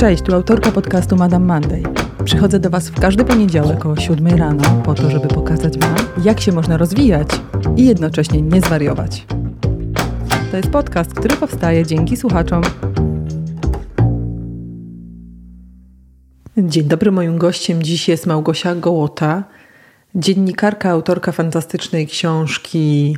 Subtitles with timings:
[0.00, 1.82] Cześć, tu autorka podcastu Madame Monday.
[2.24, 6.40] Przychodzę do Was w każdy poniedziałek o 7 rano po to, żeby pokazać Wam, jak
[6.40, 7.28] się można rozwijać
[7.76, 9.26] i jednocześnie nie zwariować.
[10.50, 12.62] To jest podcast, który powstaje dzięki słuchaczom.
[16.58, 19.44] Dzień dobry, moim gościem dziś jest Małgosia Gołota,
[20.14, 23.16] dziennikarka, autorka fantastycznej książki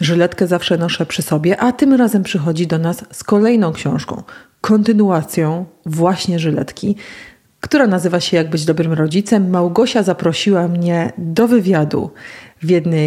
[0.00, 4.22] Żyletkę zawsze noszę przy sobie, a tym razem przychodzi do nas z kolejną książką,
[4.66, 6.96] kontynuacją właśnie Żyletki,
[7.60, 9.50] która nazywa się Jak być dobrym rodzicem.
[9.50, 12.10] Małgosia zaprosiła mnie do wywiadu,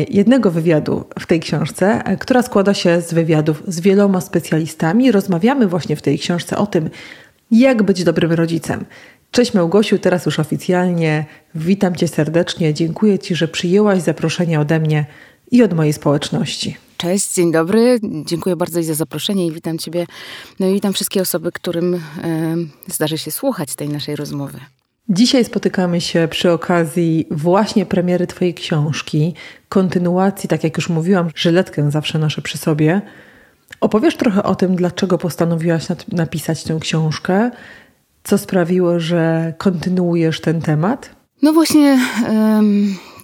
[0.09, 5.11] jednego wywiadu w tej książce, która składa się z wywiadów z wieloma specjalistami.
[5.11, 6.89] Rozmawiamy właśnie w tej książce o tym,
[7.51, 8.85] jak być dobrym rodzicem.
[9.31, 11.25] Cześć Małgosiu, teraz już oficjalnie.
[11.55, 12.73] Witam Cię serdecznie.
[12.73, 15.05] Dziękuję Ci, że przyjęłaś zaproszenie ode mnie
[15.51, 16.88] i od mojej społeczności.
[17.01, 17.99] Cześć, dzień dobry.
[18.25, 20.05] Dziękuję bardzo za zaproszenie i witam Ciebie.
[20.59, 21.99] No i witam wszystkie osoby, którym e,
[22.87, 24.59] zdarzy się słuchać tej naszej rozmowy.
[25.09, 29.33] Dzisiaj spotykamy się przy okazji właśnie premiery Twojej książki,
[29.69, 33.01] kontynuacji, tak jak już mówiłam, żyletkę zawsze noszę przy sobie.
[33.81, 37.51] Opowiesz trochę o tym, dlaczego postanowiłaś napisać tę książkę,
[38.23, 41.09] co sprawiło, że kontynuujesz ten temat?
[41.41, 41.99] No właśnie.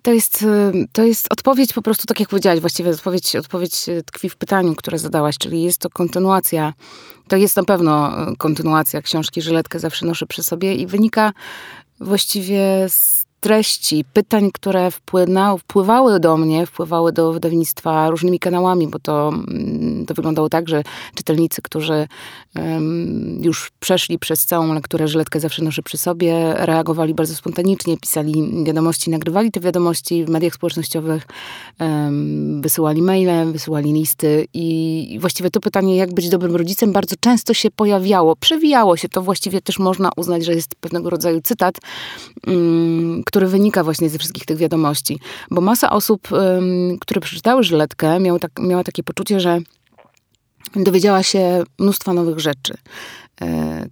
[0.06, 4.30] To jest, y, to jest odpowiedź po prostu, tak jak powiedziałaś, właściwie odpowiedź, odpowiedź tkwi
[4.30, 6.74] w pytaniu, które zadałaś, czyli jest to kontynuacja,
[7.28, 11.34] to jest na pewno y, kontynuacja książki Żyletkę zawsze noszę przy sobie i wynika
[12.00, 14.90] właściwie z treści, pytań, które
[15.60, 20.84] wpływały do mnie, wpływały do wydawnictwa różnymi kanałami, bo to, mm, to wyglądało tak, że
[21.16, 22.08] czytelnicy, którzy
[22.56, 28.64] um, już przeszli przez całą lekturę Żyletkę zawsze noszę przy sobie, reagowali bardzo spontanicznie, pisali
[28.64, 31.28] wiadomości, nagrywali te wiadomości w mediach społecznościowych,
[31.80, 37.54] um, wysyłali maile, wysyłali listy i właściwie to pytanie, jak być dobrym rodzicem, bardzo często
[37.54, 41.76] się pojawiało, przewijało się, to właściwie też można uznać, że jest pewnego rodzaju cytat,
[42.48, 45.20] um, który wynika właśnie ze wszystkich tych wiadomości.
[45.52, 46.28] Bo masa osób,
[47.00, 49.60] które przeczytały Żyletkę, miało tak, miała takie poczucie, że
[50.76, 52.74] dowiedziała się mnóstwa nowych rzeczy.
[53.42, 53.88] E,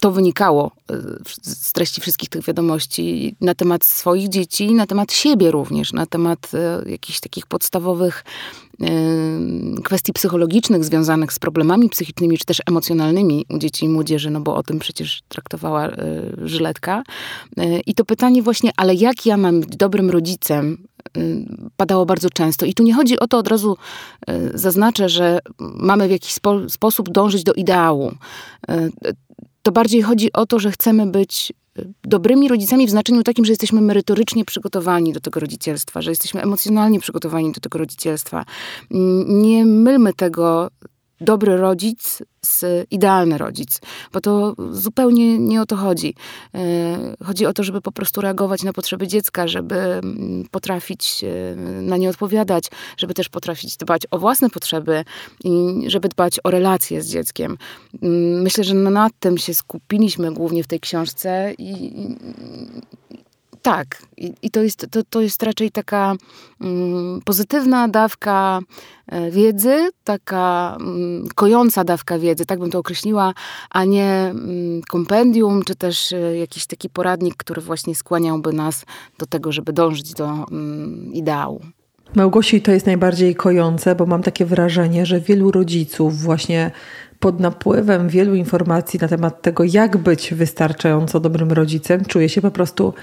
[0.00, 0.96] to wynikało e,
[1.42, 6.50] z treści wszystkich tych wiadomości na temat swoich dzieci, na temat siebie również, na temat
[6.54, 8.24] e, jakichś takich podstawowych
[9.90, 14.56] kwestii psychologicznych związanych z problemami psychicznymi czy też emocjonalnymi u dzieci i młodzieży, no bo
[14.56, 15.88] o tym przecież traktowała
[16.44, 17.02] Żyletka.
[17.86, 20.78] I to pytanie właśnie, ale jak ja mam być dobrym rodzicem,
[21.76, 22.66] padało bardzo często.
[22.66, 23.76] I tu nie chodzi o to, od razu
[24.54, 28.12] zaznaczę, że mamy w jakiś spo sposób dążyć do ideału
[29.62, 31.54] to bardziej chodzi o to, że chcemy być y,
[32.02, 37.00] dobrymi rodzicami w znaczeniu takim, że jesteśmy merytorycznie przygotowani do tego rodzicielstwa, że jesteśmy emocjonalnie
[37.00, 38.44] przygotowani do tego rodzicielstwa.
[39.26, 40.70] Nie mylmy tego
[41.20, 43.80] dobry rodzic z idealny rodzic,
[44.12, 46.14] bo to zupełnie nie o to chodzi.
[46.54, 51.56] E, chodzi o to, żeby po prostu reagować na potrzeby dziecka, żeby mm, potrafić e,
[51.82, 52.64] na nie odpowiadać,
[52.96, 55.04] żeby też potrafić dbać o własne potrzeby
[55.44, 55.50] i
[55.86, 57.58] żeby dbać o relacje z dzieckiem.
[58.02, 61.92] Mm, myślę, że nad tym się skupiliśmy głównie w tej książce i,
[63.62, 66.14] tak, i, i, to, jest, to, to jest raczej taka
[66.60, 68.60] mm, pozytywna dawka
[69.06, 73.34] e, wiedzy, taka mm, kojąca dawka wiedzy, tak bym to określiła,
[73.70, 78.84] a nie mm, kompendium, czy też e, jakiś taki poradnik, który właśnie skłaniałby nas
[79.18, 81.60] do tego, żeby dążyć do mm, ideału.
[82.14, 86.70] Małgosi to jest najbardziej kojące, bo mam takie wrażenie, że wielu rodziców właśnie
[87.20, 92.50] pod napływem wielu informacji na temat tego, jak być wystarczająco dobrym rodzicem, czuje się po
[92.50, 92.94] prostu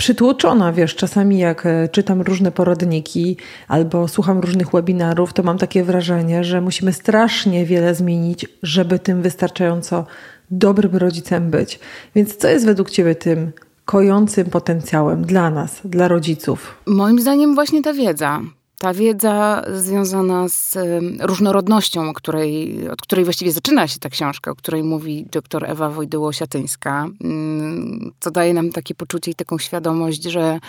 [0.00, 3.36] przytłoczona, wiesz, czasami jak e, czytam różne poradniki
[3.68, 9.22] albo słucham różnych webinarów, to mam takie wrażenie, że musimy strasznie wiele zmienić, żeby tym
[9.22, 10.06] wystarczająco
[10.50, 11.78] dobrym rodzicem być.
[12.14, 13.52] Więc co jest według Ciebie tym
[13.84, 16.76] kojącym potencjałem dla nas, dla rodziców?
[16.86, 18.40] Moim zdaniem właśnie ta wiedza
[18.80, 20.78] ta wiedza związana z
[21.20, 27.10] różnorodnością, której, od której właściwie zaczyna się ta książka, o której mówi dr Ewa Wojdyło-Siatyńska,
[27.20, 30.60] mm, co daje nam takie poczucie i taką świadomość, że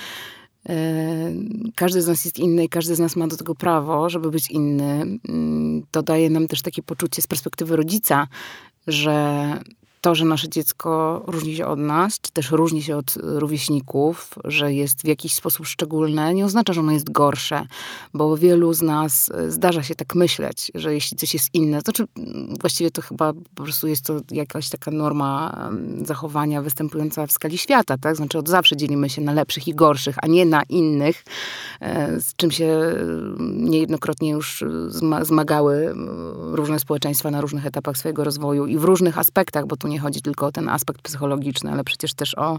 [0.70, 0.76] e,
[1.76, 4.52] każdy z nas jest inny i każdy z nas ma do tego prawo, żeby być
[4.52, 5.20] inny.
[5.30, 8.28] Mm, to daje nam też takie poczucie z perspektywy rodzica,
[8.88, 9.58] że
[10.02, 14.74] to, że nasze dziecko różni się od nas, czy też różni się od rówieśników, że
[14.74, 17.66] jest w jakiś sposób szczególne, nie oznacza, że ono jest gorsze,
[18.14, 21.84] bo wielu z nas e, zdarza się tak myśleć, że jeśli coś jest inne, to
[21.84, 22.06] znaczy
[22.60, 25.70] właściwie to chyba po prostu jest to jakaś taka norma
[26.06, 28.16] zachowania występująca w skali świata, tak?
[28.16, 31.71] Znaczy od zawsze dzielimy się na lepszych i gorszych, a nie na innych, e,
[32.20, 32.80] z czym się
[33.40, 34.64] niejednokrotnie już
[35.22, 35.96] zmagały
[36.52, 40.22] różne społeczeństwa na różnych etapach swojego rozwoju i w różnych aspektach, bo tu nie chodzi
[40.22, 42.58] tylko o ten aspekt psychologiczny, ale przecież też o,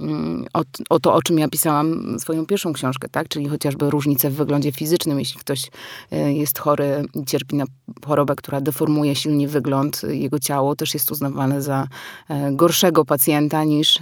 [0.00, 3.28] mm, o, o to, o czym ja pisałam swoją pierwszą książkę, tak?
[3.28, 5.18] Czyli chociażby różnice w wyglądzie fizycznym.
[5.18, 5.70] Jeśli ktoś
[6.12, 7.64] e, jest chory i cierpi na
[8.06, 11.88] chorobę, która deformuje silnie wygląd, jego ciało też jest uznawane za
[12.28, 13.98] e, gorszego pacjenta niż,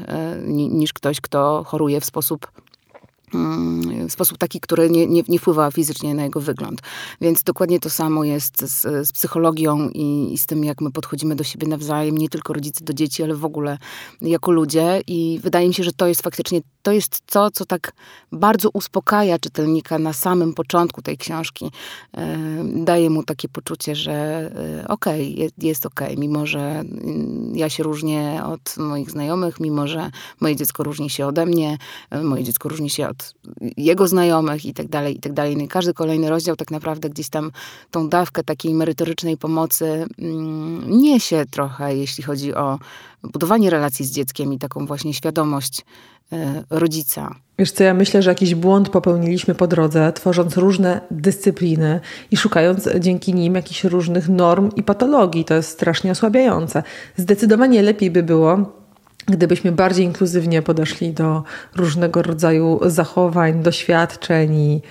[0.49, 2.63] niż ktoś, kto choruje w sposób
[4.09, 6.81] w sposób taki, który nie, nie, nie wpływa fizycznie na jego wygląd.
[7.21, 11.37] Więc dokładnie to samo jest z, z psychologią i, i, z tym, jak my podchodzimy
[11.37, 13.79] do siebie nawzajem, nie tylko rodzice do dzieci, ale w ogóle
[14.23, 15.01] jako ludzie.
[15.07, 17.93] I wydaje mi się, że to jest faktycznie, to jest to, co tak
[18.33, 21.71] bardzo uspokaja czytelnika na samym początku tej książki.
[22.17, 22.39] E,
[22.75, 27.57] daje mu takie poczucie, że e, okej, okay, jest, jest okej, okay, mimo że mm,
[27.57, 30.11] ja się różnię od moich znajomych, mimo że
[30.41, 31.79] moje dziecko różni się ode mnie,
[32.11, 33.24] e, moje dziecko różni się od
[33.76, 35.56] jego znajomych i tak dalej, i tak dalej.
[35.56, 37.50] No i każdy kolejny rozdział tak naprawdę gdzieś tam
[37.91, 42.79] tą dawkę takiej merytorycznej pomocy mm, niesie trochę, jeśli chodzi o
[43.23, 45.85] budowanie relacji z dzieckiem i taką właśnie świadomość
[46.32, 47.35] e, rodzica.
[47.59, 52.00] Wiesz co, ja myślę, że jakiś błąd popełniliśmy po drodze, tworząc różne dyscypliny
[52.31, 55.44] i szukając dzięki nim jakichś różnych norm i patologii.
[55.44, 56.82] To jest strasznie osłabiające.
[57.17, 58.84] Zdecydowanie lepiej by było,
[59.26, 61.43] gdybyśmy bardziej inkluzywnie podeszli do
[61.76, 64.82] różnego rodzaju zachowań, doświadczeń i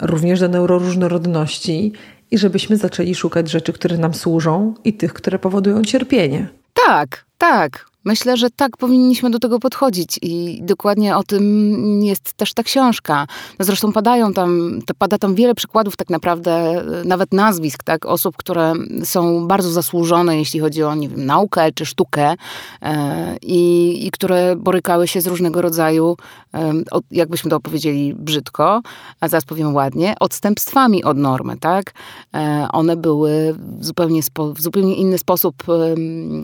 [0.00, 1.92] również do neuroróżnorodności
[2.30, 6.48] i żebyśmy zaczęli szukać rzeczy, które nam służą i tych, które powodują cierpienie.
[6.86, 7.91] Tak, tak.
[8.04, 13.26] Myślę, że tak powinniśmy do tego podchodzić i dokładnie o tym jest też ta książka.
[13.58, 18.72] No zresztą padają tam, pada tam wiele przykładów tak naprawdę, nawet nazwisk, tak, osób, które
[19.04, 22.34] są bardzo zasłużone, jeśli chodzi o, nie wiem, naukę czy sztukę
[22.82, 26.16] e, i, i które borykały się z różnego rodzaju,
[26.54, 26.72] e,
[27.10, 28.82] jakbyśmy to opowiedzieli brzydko,
[29.20, 31.92] a zaraz powiem ładnie, odstępstwami od normy, tak.
[32.34, 35.62] E, one były w zupełnie, spo, w zupełnie inny sposób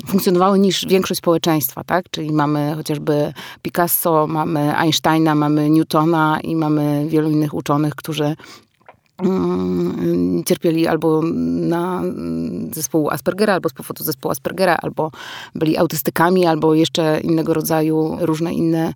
[0.06, 2.10] funkcjonowały niż większość społeczeństwa społeczeństwa, tak?
[2.10, 8.36] Czyli mamy chociażby Picasso, mamy Einsteina, mamy Newtona i mamy wielu innych uczonych, którzy
[10.44, 12.02] cierpieli albo na
[12.72, 15.10] zespołu Aspergera, albo z powodu zespołu Aspergera, albo
[15.54, 18.94] byli autystykami, albo jeszcze innego rodzaju różne inne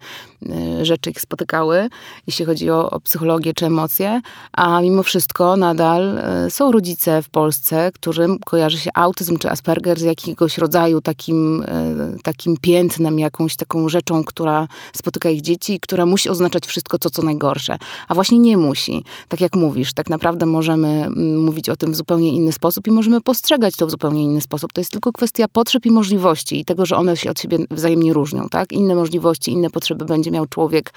[0.81, 1.89] Y, rzeczy ich spotykały,
[2.27, 4.21] jeśli chodzi o, o, psychologię czy emocje,
[4.53, 9.99] a mimo wszystko nadal y, są rodzice w Polsce, którym kojarzy się autyzm czy Asperger
[9.99, 16.07] z jakiegoś rodzaju takim, y, takim piętnem, jakąś taką rzeczą, która spotyka ich dzieci która
[16.07, 17.79] musi oznaczać wszystko to, co najgorsze.
[18.09, 19.05] A właśnie nie musi.
[19.29, 22.91] Tak jak mówisz, tak naprawdę możemy mm, mówić o tym w zupełnie inny sposób i
[22.91, 24.73] możemy postrzegać to w zupełnie inny sposób.
[24.73, 28.13] To jest tylko kwestia potrzeb i możliwości i tego, że one się od siebie wzajemnie
[28.13, 28.49] różnią.
[28.49, 28.73] Tak?
[28.73, 30.93] Inne możliwości, inne potrzeby będzie miał człowiek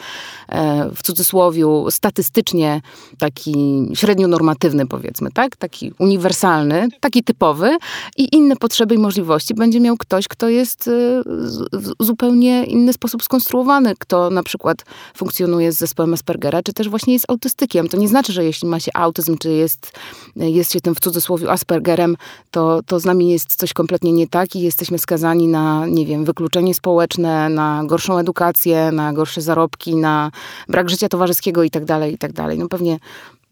[0.49, 2.81] e, w cudzysłowiu statystycznie
[3.17, 3.55] taki
[3.93, 5.55] średnio normatywny powiedzmy, tak?
[5.55, 7.77] Taki uniwersalny, taki typowy
[8.17, 10.91] i inne potrzeby i możliwości będzie miał ktoś, kto jest e,
[11.73, 14.85] w zupełnie inny sposób skonstruowany, kto na przykład
[15.17, 17.87] funkcjonuje z zespołem Aspergera, czy też właśnie jest autystykiem.
[17.89, 19.04] To nie znaczy, że jeśli ma się autyzm,
[19.39, 19.91] czy jest,
[20.35, 22.17] jest się tym w cudzysłowie Aspergerem,
[22.51, 26.25] to, to z nami jest coś kompletnie nie tak i jesteśmy skazani na, nie wiem,
[26.25, 30.31] wykluczenie społeczne, na gorszą edukację, na gorsze zarobki, na
[30.69, 32.59] brak życia towarzyskiego i tak dalej, i tak dalej.
[32.59, 32.99] No pewnie,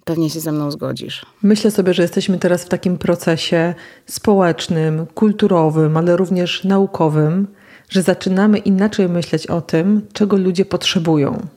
[0.04, 1.26] pewnie się ze mną zgodzisz.
[1.44, 3.74] Myślę sobie, że jesteśmy teraz w takim procesie
[4.06, 7.48] społecznym, kulturowym, ale również naukowym,
[7.89, 11.48] że zaczynamy inaczej myśleć o tym, czego ludzie potrzebują.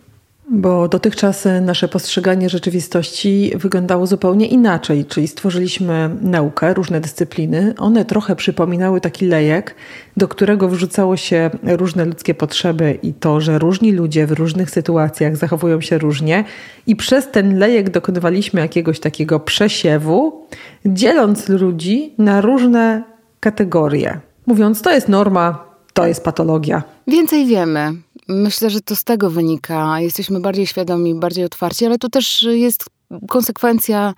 [0.51, 7.75] Bo dotychczas nasze postrzeganie rzeczywistości wyglądało zupełnie inaczej, czyli stworzyliśmy naukę, różne dyscypliny.
[7.79, 9.75] One trochę przypominały taki lejek,
[10.17, 15.37] do którego wrzucało się różne ludzkie potrzeby i to, że różni ludzie w różnych sytuacjach
[15.37, 16.45] zachowują się różnie,
[16.87, 20.47] i przez ten lejek dokonywaliśmy jakiegoś takiego przesiewu,
[20.85, 23.05] dzieląc ludzi na różne
[23.41, 24.21] kategorie.
[24.47, 26.83] Mówiąc, to jest norma, to jest patologia.
[27.07, 28.06] Więcej wiemy.
[28.29, 30.01] Myślę, że to z tego wynika.
[30.01, 32.85] Jesteśmy bardziej świadomi, bardziej otwarci, ale to też jest
[33.29, 34.15] konsekwencja,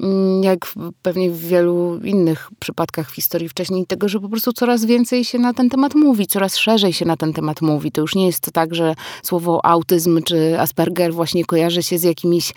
[0.00, 0.58] mm, jak
[1.02, 5.38] pewnie w wielu innych przypadkach w historii wcześniej, tego, że po prostu coraz więcej się
[5.38, 7.92] na ten temat mówi, coraz szerzej się na ten temat mówi.
[7.92, 12.02] To już nie jest to tak, że słowo autyzm czy Asperger właśnie kojarzy się z
[12.02, 12.52] jakimiś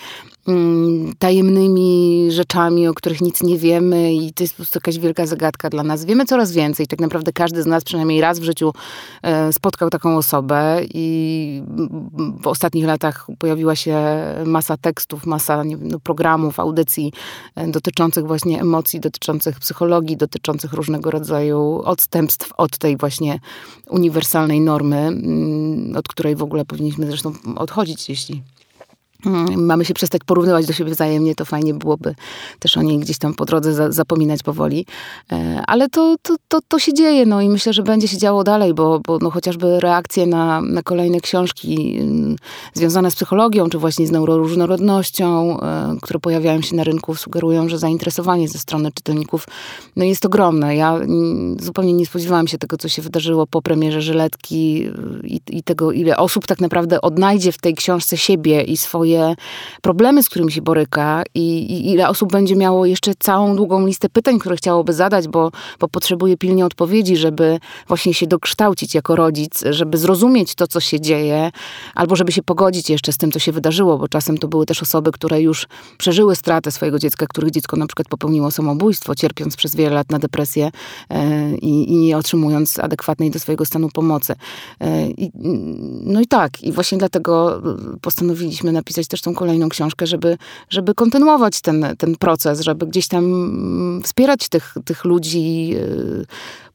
[1.20, 5.70] tajemnymi rzeczami, o których nic nie wiemy i to jest po prostu jakaś wielka zagadka
[5.70, 6.06] dla nas.
[6.06, 6.88] Wiemy coraz więcej.
[6.88, 8.74] Tak naprawdę każdy z nas przynajmniej raz w życiu
[9.22, 11.64] e, spotkał taką osobę i
[12.42, 13.98] w ostatnich latach pojawiła się
[14.46, 17.14] masa tekstów, masa wiem, no, programów, audycji
[17.56, 23.40] e, dotyczących właśnie emocji, dotyczących psychologii, dotyczących różnego rodzaju odstępstw od tej właśnie
[23.90, 28.59] uniwersalnej normy, mm, od której w ogóle powinniśmy zresztą odchodzić, jeśli Mm,
[29.58, 32.16] mamy się przestać porównywać do siebie wzajemnie, to fajnie byłoby
[32.60, 34.86] też o niej gdzieś tam po drodze za, zapominać powoli.
[35.32, 38.44] E, ale to, to, to, to się dzieje, no i myślę, że będzie się działo
[38.44, 42.36] dalej, bo, bo no chociażby reakcje na, na kolejne książki mm,
[42.74, 47.78] związane z psychologią, czy właśnie z neuroróżnorodnością, e, które pojawiają się na rynku, sugerują, że
[47.78, 49.48] zainteresowanie ze strony czytelników
[49.96, 50.76] no jest ogromne.
[50.76, 54.86] Ja mm, zupełnie nie spodziewałam się tego, co się wydarzyło po premierze Żyletki
[55.24, 59.36] i, i tego, ile osób tak naprawdę odnajdzie w tej książce siebie i swoje swoje
[59.82, 64.10] problemy, z którymi się boryka i, i, ile osób będzie miało jeszcze całą długą listę
[64.10, 69.64] pytań, które chciałoby zadać, bo, bo potrzebuje pilnie odpowiedzi, żeby właśnie się dokształcić jako rodzic,
[69.70, 71.52] żeby zrozumieć to, co się dzieje,
[71.96, 74.82] albo żeby się pogodzić jeszcze z tym, co się wydarzyło, bo czasem to były też
[74.82, 79.76] osoby, które już przeżyły stratę swojego dziecka, których dziecko na przykład popełniło samobójstwo, cierpiąc przez
[79.76, 80.72] wiele lat na depresję
[81.10, 84.36] e, i, nie otrzymując adekwatnej do swojego stanu pomocy.
[84.82, 85.08] E,
[86.04, 87.62] no i tak, i właśnie dlatego
[88.02, 90.38] postanowiliśmy napisać napisać też tą kolejną książkę, żeby,
[90.70, 96.26] żeby kontynuować ten, ten proces, żeby gdzieś tam mm, wspierać tych, tych ludzi yy,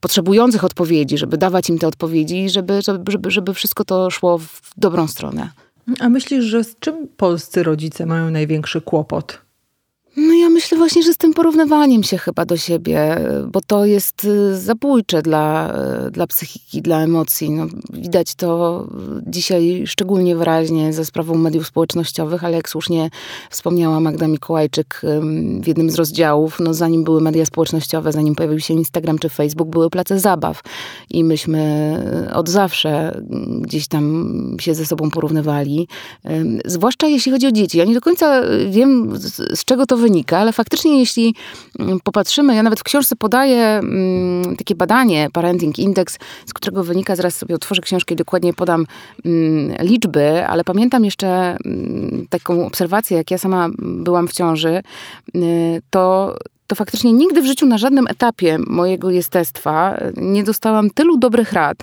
[0.00, 5.06] potrzebujących odpowiedzi, żeby dawać im te odpowiedzi, żeby, żeby, żeby wszystko to szło w dobrą
[5.06, 5.50] stronę.
[6.00, 9.43] A myślisz, że z czym polscy rodzice mają największy kłopot?
[10.16, 13.16] No ja myślę właśnie, że z tym porównywaniem się chyba do siebie,
[13.52, 15.74] bo to jest y, zabójcze dla,
[16.06, 17.50] y, dla psychiki, dla emocji.
[17.50, 18.86] No, widać to
[19.26, 23.10] dzisiaj szczególnie wyraźnie ze sprawą mediów społecznościowych, ale jak słusznie
[23.50, 25.00] wspomniała Magda Mikołajczyk
[25.62, 29.68] w jednym z rozdziałów, no zanim były media społecznościowe, zanim pojawił się Instagram czy Facebook,
[29.68, 30.62] były place zabaw.
[31.10, 31.94] I myśmy
[32.30, 33.22] y, od zawsze
[33.60, 35.88] gdzieś tam się ze sobą porównywali.
[36.64, 37.78] Zwłaszcza jeśli chodzi o dzieci.
[37.78, 39.18] Ja nie do końca wiem,
[39.54, 41.34] z czego to wynika, ale faktycznie jeśli
[41.78, 47.16] mm, popatrzymy, ja nawet w książce podaję mm, takie badanie, Parenting Index, z którego wynika,
[47.16, 48.86] zaraz sobie otworzę książkę i dokładnie podam
[49.24, 51.56] mm, liczby, ale pamiętam jeszcze
[52.30, 54.82] taką obserwację, jak ja sama byłam w ciąży,
[55.36, 56.34] y, to
[56.66, 61.76] to faktycznie nigdy w życiu na żadnym etapie mojego jestestwa nie dostałam tylu dobrych rad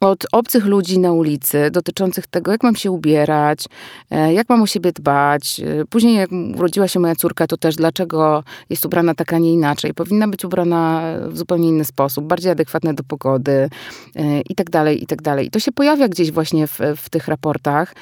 [0.00, 3.64] od obcych ludzi na ulicy dotyczących tego, jak mam się ubierać,
[4.10, 5.60] e, jak mam o siebie dbać.
[5.60, 9.52] E, później, jak urodziła się moja córka, to też dlaczego jest ubrana tak, a nie
[9.52, 9.94] inaczej.
[9.94, 13.68] Powinna być ubrana w zupełnie inny sposób, bardziej adekwatne do pogody
[14.16, 15.46] e, i tak dalej, i tak dalej.
[15.46, 17.94] I to się pojawia gdzieś właśnie w, w tych raportach.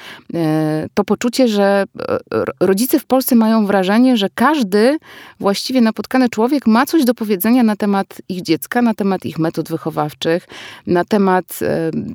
[0.93, 1.83] To poczucie, że
[2.59, 4.97] rodzice w Polsce mają wrażenie, że każdy
[5.39, 9.69] właściwie napotkany człowiek ma coś do powiedzenia na temat ich dziecka, na temat ich metod
[9.69, 10.47] wychowawczych,
[10.87, 11.59] na temat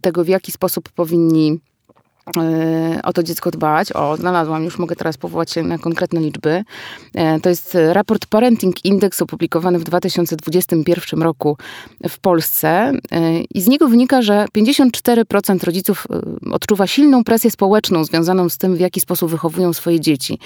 [0.02, 1.60] tego, w jaki sposób powinni
[3.02, 3.92] o to dziecko dbać.
[3.92, 6.64] O, znalazłam, już mogę teraz powołać się na konkretne liczby.
[7.14, 11.56] E, to jest raport Parenting Index opublikowany w 2021 roku
[12.08, 16.06] w Polsce e, i z niego wynika, że 54% rodziców
[16.52, 20.38] odczuwa silną presję społeczną związaną z tym, w jaki sposób wychowują swoje dzieci.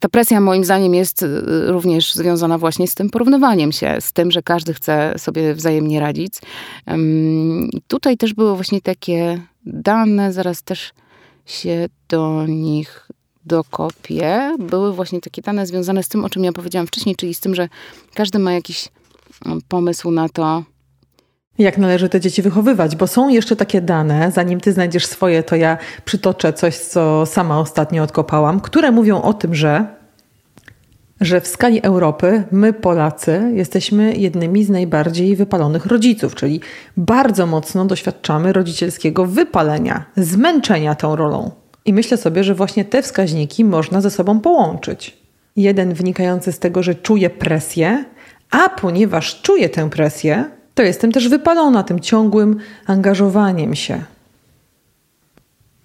[0.00, 1.24] Ta presja moim zdaniem jest
[1.66, 6.32] również związana właśnie z tym porównywaniem się, z tym, że każdy chce sobie wzajemnie radzić.
[7.88, 10.92] Tutaj też było właśnie takie dane, zaraz też
[11.50, 13.08] się do nich
[13.44, 17.40] dokopię, były właśnie takie dane związane z tym, o czym ja powiedziałam wcześniej, czyli z
[17.40, 17.68] tym, że
[18.14, 18.88] każdy ma jakiś
[19.46, 20.64] mm, pomysł na to,
[21.58, 25.56] jak należy te dzieci wychowywać, bo są jeszcze takie dane, zanim ty znajdziesz swoje, to
[25.56, 29.99] ja przytoczę coś, co sama ostatnio odkopałam, które mówią o tym, że,
[31.20, 36.60] że w skali Europy my, Polacy, jesteśmy jednymi z najbardziej wypalonych rodziców, czyli
[36.96, 41.50] bardzo mocno doświadczamy rodzicielskiego wypalenia, zmęczenia tą rolą.
[41.84, 45.16] I myślę sobie, że właśnie te wskaźniki można ze sobą połączyć.
[45.56, 48.04] Jeden wynikający z tego, że czuję presję,
[48.50, 54.02] a ponieważ czuję tę presję, to jestem też wypalona tym ciągłym angażowaniem się.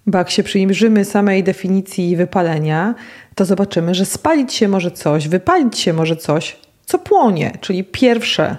[0.06, 2.94] Bo jak się przyjrzymy samej definicji wypalenia,
[3.36, 7.58] to zobaczymy, że spalić się może coś, wypalić się może coś, co płonie.
[7.60, 8.56] Czyli pierwsze,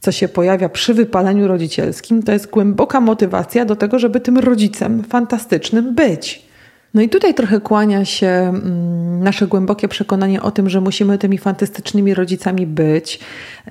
[0.00, 5.04] co się pojawia przy wypaleniu rodzicielskim, to jest głęboka motywacja do tego, żeby tym rodzicem
[5.04, 6.48] fantastycznym być.
[6.94, 11.38] No i tutaj trochę kłania się mm, nasze głębokie przekonanie o tym, że musimy tymi
[11.38, 13.20] fantastycznymi rodzicami być,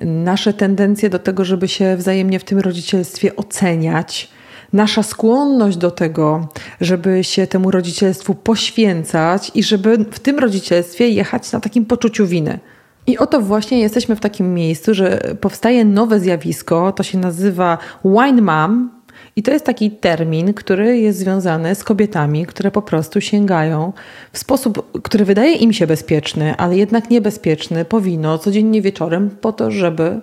[0.00, 4.30] nasze tendencje do tego, żeby się wzajemnie w tym rodzicielstwie oceniać,
[4.72, 6.48] nasza skłonność do tego,
[6.80, 12.58] żeby się temu rodzicielstwu poświęcać i żeby w tym rodzicielstwie jechać na takim poczuciu winy.
[13.06, 18.42] I oto właśnie jesteśmy w takim miejscu, że powstaje nowe zjawisko, to się nazywa wine
[18.42, 18.98] mom,
[19.36, 23.92] i to jest taki termin, który jest związany z kobietami, które po prostu sięgają
[24.32, 29.70] w sposób, który wydaje im się bezpieczny, ale jednak niebezpieczny, powinno codziennie wieczorem po to,
[29.70, 30.20] żeby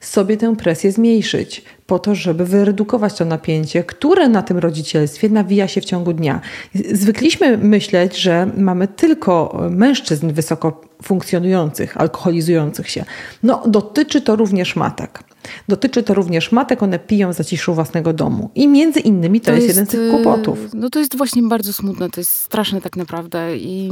[0.00, 5.68] sobie tę presję zmniejszyć, po to, żeby wyredukować to napięcie, które na tym rodzicielstwie nawija
[5.68, 6.40] się w ciągu dnia.
[6.92, 13.04] Zwykliśmy myśleć, że mamy tylko mężczyzn wysoko funkcjonujących, alkoholizujących się.
[13.42, 15.22] No, dotyczy to również matek.
[15.68, 18.50] Dotyczy to również matek, one piją za ciszu własnego domu.
[18.54, 20.58] I między innymi to, to jest, jest, jeden z tych kłopotów.
[20.74, 23.56] No to jest właśnie bardzo smutne, to jest straszne tak naprawdę.
[23.56, 23.88] I,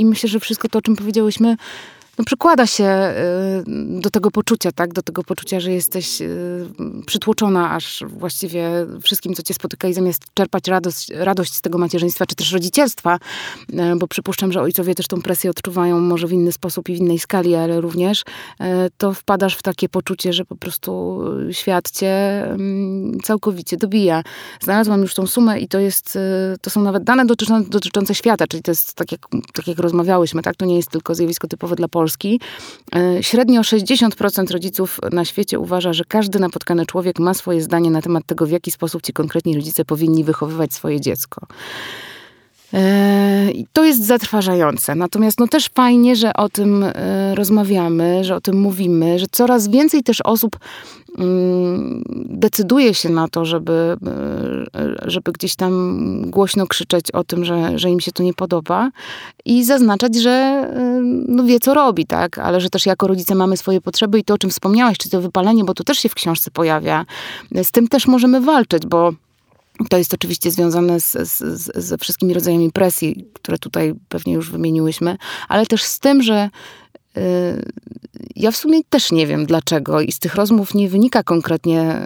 [0.00, 1.56] I myślę, że wszystko to, o czym powiedziałyśmy,
[2.18, 4.92] no, przykłada się y, do tego poczucia, tak?
[4.92, 6.66] Do tego poczucia, że jesteś y,
[7.06, 8.70] przytłoczona aż właściwie
[9.02, 13.18] wszystkim, co cię spotyka i zamiast czerpać radość, radość z tego macierzyństwa, czy też rodzicielstwa,
[13.70, 16.98] y, bo przypuszczam, że ojcowie też tą presję odczuwają może w inny sposób i w
[16.98, 18.24] innej skali, ale również,
[18.98, 21.20] to wpadasz w takie poczucie, że po prostu
[21.52, 24.22] świat cię mm, całkowicie dobija.
[24.60, 26.18] Znalazłam już tą sumę i to jest,
[26.60, 29.20] to są nawet dane dotyczące, dotyczące świata, czyli to jest tak jak,
[29.54, 30.56] tak jak rozmawiałyśmy, tak?
[30.56, 32.40] To nie jest tylko zjawisko typowe dla Polski, Polski.
[32.96, 38.02] E, średnio 60% rodziców na świecie uważa, że każdy napotkany człowiek ma swoje zdanie na
[38.02, 41.46] temat tego, w jaki sposób ci konkretni rodzice powinni wychowywać swoje dziecko.
[43.56, 44.94] E, I to jest zatrważające.
[44.94, 49.68] Natomiast no też fajnie, że o tym e, rozmawiamy, że o tym mówimy, że coraz
[49.68, 50.58] więcej też osób
[51.18, 53.96] mm, decyduje się na to, żeby,
[54.74, 58.90] e, żeby gdzieś tam głośno krzyczeć o tym, że, że im się to nie podoba
[59.44, 60.66] i zaznaczać, że
[61.28, 62.38] no wie, co robi, tak?
[62.38, 65.20] Ale że też jako rodzice mamy swoje potrzeby i to, o czym wspomniałaś, czy to
[65.20, 67.06] wypalenie, bo to też się w książce pojawia,
[67.62, 69.12] z tym też możemy walczyć, bo
[69.90, 75.16] to jest oczywiście związane z, z, ze wszystkimi rodzajami presji, które tutaj pewnie już wymieniłyśmy,
[75.48, 76.50] ale też z tym, że
[77.16, 77.20] y,
[78.36, 82.02] ja w sumie też nie wiem dlaczego i z tych rozmów nie wynika konkretnie,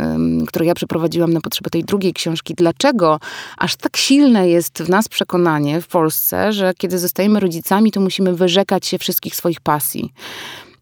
[0.47, 3.21] które ja przeprowadziłam na potrzeby tej drugiej książki, dlaczego
[3.59, 8.35] aż tak silne jest w nas przekonanie w Polsce, że kiedy zostajemy rodzicami, to musimy
[8.35, 10.13] wyrzekać się wszystkich swoich pasji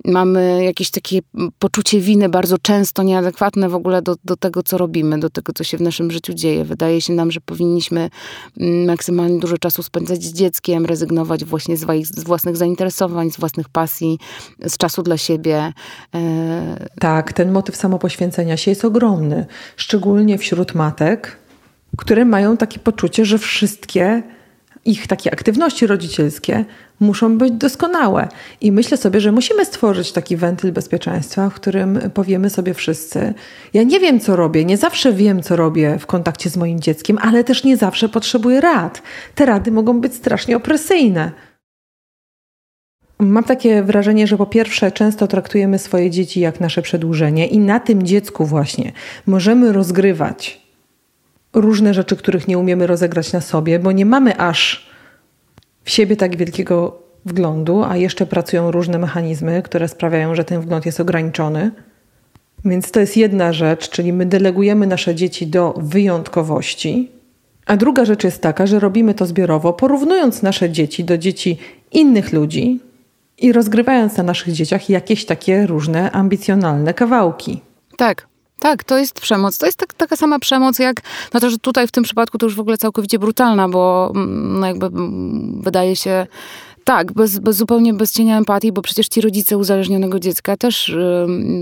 [0.04, 1.18] mamy jakieś takie
[1.58, 5.64] poczucie winy bardzo często nieadekwatne w ogóle do, do tego, co robimy, do tego, co
[5.64, 6.64] się w naszym życiu dzieje.
[6.64, 8.10] Wydaje się nam, że powinniśmy
[8.60, 13.68] mm, maksymalnie dużo czasu spędzać z dzieckiem, rezygnować właśnie z, z własnych zainteresowań, z własnych
[13.68, 14.18] pasji,
[14.66, 15.72] z czasu dla siebie.
[16.14, 21.36] E, tak, ten motyw samopoświęcenia się jest ogromny, szczególnie wśród matek,
[21.96, 24.22] które mają takie poczucie, że wszystkie
[24.88, 26.64] ich takie aktywności rodzicielskie
[27.00, 28.28] muszą być doskonałe.
[28.60, 33.34] I myślę sobie, że musimy stworzyć taki wentyl bezpieczeństwa, w którym powiemy sobie wszyscy:
[33.74, 37.18] Ja nie wiem, co robię, nie zawsze wiem, co robię w kontakcie z moim dzieckiem,
[37.22, 39.02] ale też nie zawsze potrzebuję rad.
[39.34, 41.32] Te rady mogą być strasznie opresyjne.
[43.18, 47.80] Mam takie wrażenie, że po pierwsze, często traktujemy swoje dzieci jak nasze przedłużenie, i na
[47.80, 48.92] tym dziecku właśnie
[49.26, 50.67] możemy rozgrywać
[51.52, 54.88] różne rzeczy, których nie umiemy rozegrać na sobie, bo nie mamy aż
[55.84, 60.86] w siebie tak wielkiego wglądu, a jeszcze pracują różne mechanizmy, które sprawiają, że ten wgląd
[60.86, 61.70] jest ograniczony.
[62.64, 67.10] Więc to jest jedna rzecz, czyli my delegujemy nasze dzieci do wyjątkowości.
[67.66, 71.58] A druga rzecz jest taka, że robimy to zbiorowo, porównując nasze dzieci do dzieci
[71.92, 72.80] innych ludzi
[73.38, 77.60] i rozgrywając na naszych dzieciach jakieś takie różne ambicjonalne kawałki.
[77.96, 78.28] Tak.
[78.60, 79.58] Tak, to jest przemoc.
[79.58, 81.00] To jest tak, taka sama przemoc jak,
[81.34, 84.60] no to, że tutaj w tym przypadku to już w ogóle całkowicie brutalna, bo mm,
[84.60, 86.26] no jakby mm, wydaje się
[86.88, 90.96] tak, bez, bez, zupełnie bez cienia empatii, bo przecież ci rodzice uzależnionego dziecka też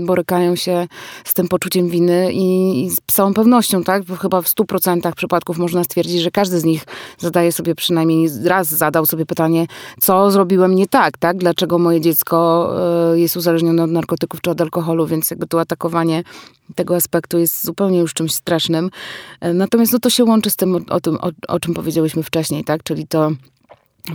[0.05, 0.87] borykają się
[1.25, 5.15] z tym poczuciem winy i, i, z całą pewnością, tak, bo chyba w stu procentach
[5.15, 6.83] przypadków można stwierdzić, że każdy z nich
[7.17, 9.67] zadaje sobie przynajmniej raz zadał sobie pytanie,
[10.01, 12.69] co zrobiłem nie tak, tak, dlaczego moje dziecko
[13.13, 16.23] y, jest uzależnione od narkotyków czy od alkoholu, więc jakby to atakowanie
[16.75, 18.89] tego aspektu jest zupełnie już czymś strasznym.
[19.45, 22.23] Y, natomiast no to się łączy z tym, o, o tym, o, o czym powiedziałyśmy
[22.23, 23.31] wcześniej, tak, czyli to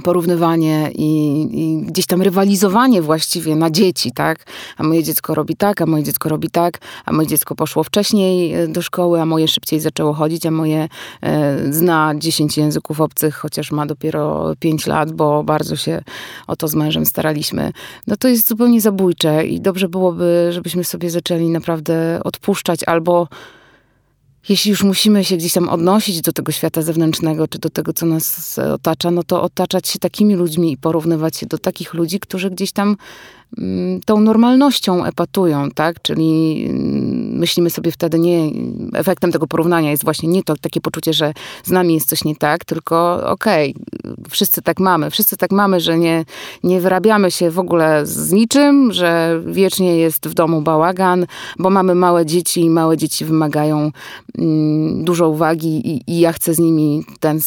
[0.00, 4.44] porównywanie i, i, gdzieś tam rywalizowanie właściwie na dzieci, tak?
[4.76, 8.54] A moje dziecko robi tak, a moje dziecko robi tak, a moje dziecko poszło wcześniej
[8.54, 10.88] e, do szkoły, a moje szybciej zaczęło chodzić, a moje
[11.22, 16.02] e, zna 10 języków obcych, chociaż ma dopiero 5 lat, bo bardzo się
[16.46, 17.72] o to z mężem staraliśmy.
[18.06, 23.28] No to jest zupełnie zabójcze i dobrze byłoby, żebyśmy sobie zaczęli naprawdę odpuszczać albo
[24.48, 28.06] jeśli już musimy się gdzieś tam odnosić do tego świata zewnętrznego, czy do tego, co
[28.06, 32.50] nas otacza, no to otaczać się takimi ludźmi i porównywać się do takich ludzi, którzy
[32.50, 32.96] gdzieś tam
[34.04, 36.02] tą normalnością epatują, tak?
[36.02, 38.50] Czyli mm, myślimy sobie wtedy nie,
[38.94, 41.32] efektem tego porównania jest właśnie nie to takie poczucie, że
[41.64, 45.80] z nami jest coś nie tak, tylko okej, okay, wszyscy tak mamy, wszyscy tak mamy,
[45.80, 46.24] że nie,
[46.62, 51.26] nie wyrabiamy się w ogóle z niczym, że wiecznie jest w domu bałagan,
[51.58, 53.90] bo mamy małe dzieci i małe dzieci wymagają
[54.38, 57.40] mm, dużo uwagi i, i, ja chcę z nimi ten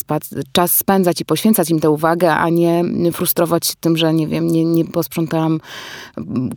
[0.51, 4.47] czas spędzać i poświęcać im tę uwagę, a nie frustrować się tym, że nie wiem,
[4.47, 5.59] nie, nie posprzątałam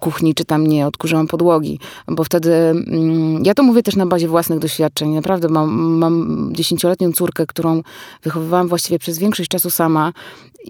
[0.01, 4.29] kuchni, czy tam nie odkurzyłam podłogi, bo wtedy, mm, ja to mówię też na bazie
[4.29, 7.83] własnych doświadczeń, naprawdę mam, mam dziesięcioletnią córkę, którą
[8.23, 10.13] wychowywałam właściwie przez większość czasu sama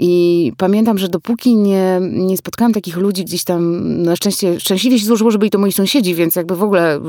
[0.00, 5.06] i pamiętam, że dopóki nie, nie spotkałam takich ludzi gdzieś tam, na szczęście, szczęśliwie się
[5.06, 7.00] złożyło, że byli to moi sąsiedzi, więc jakby w ogóle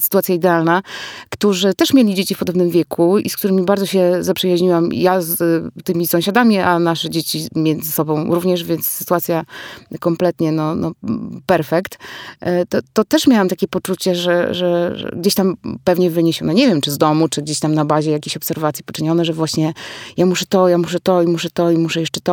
[0.00, 0.82] sytuacja idealna,
[1.30, 4.92] którzy też mieli dzieci w podobnym wieku i z którymi bardzo się zaprzyjaźniłam.
[4.92, 9.44] Ja z tymi sąsiadami, a nasze dzieci między sobą również, więc sytuacja
[10.00, 10.92] kompletnie no, no
[11.46, 11.98] perfekt.
[12.40, 16.68] E, to, to też miałam takie poczucie, że, że, że gdzieś tam pewnie wyniesione, nie
[16.68, 19.72] wiem, czy z domu, czy gdzieś tam na bazie jakiejś obserwacji poczynione, że właśnie
[20.16, 22.27] ja muszę to, ja muszę to i muszę to i muszę jeszcze to.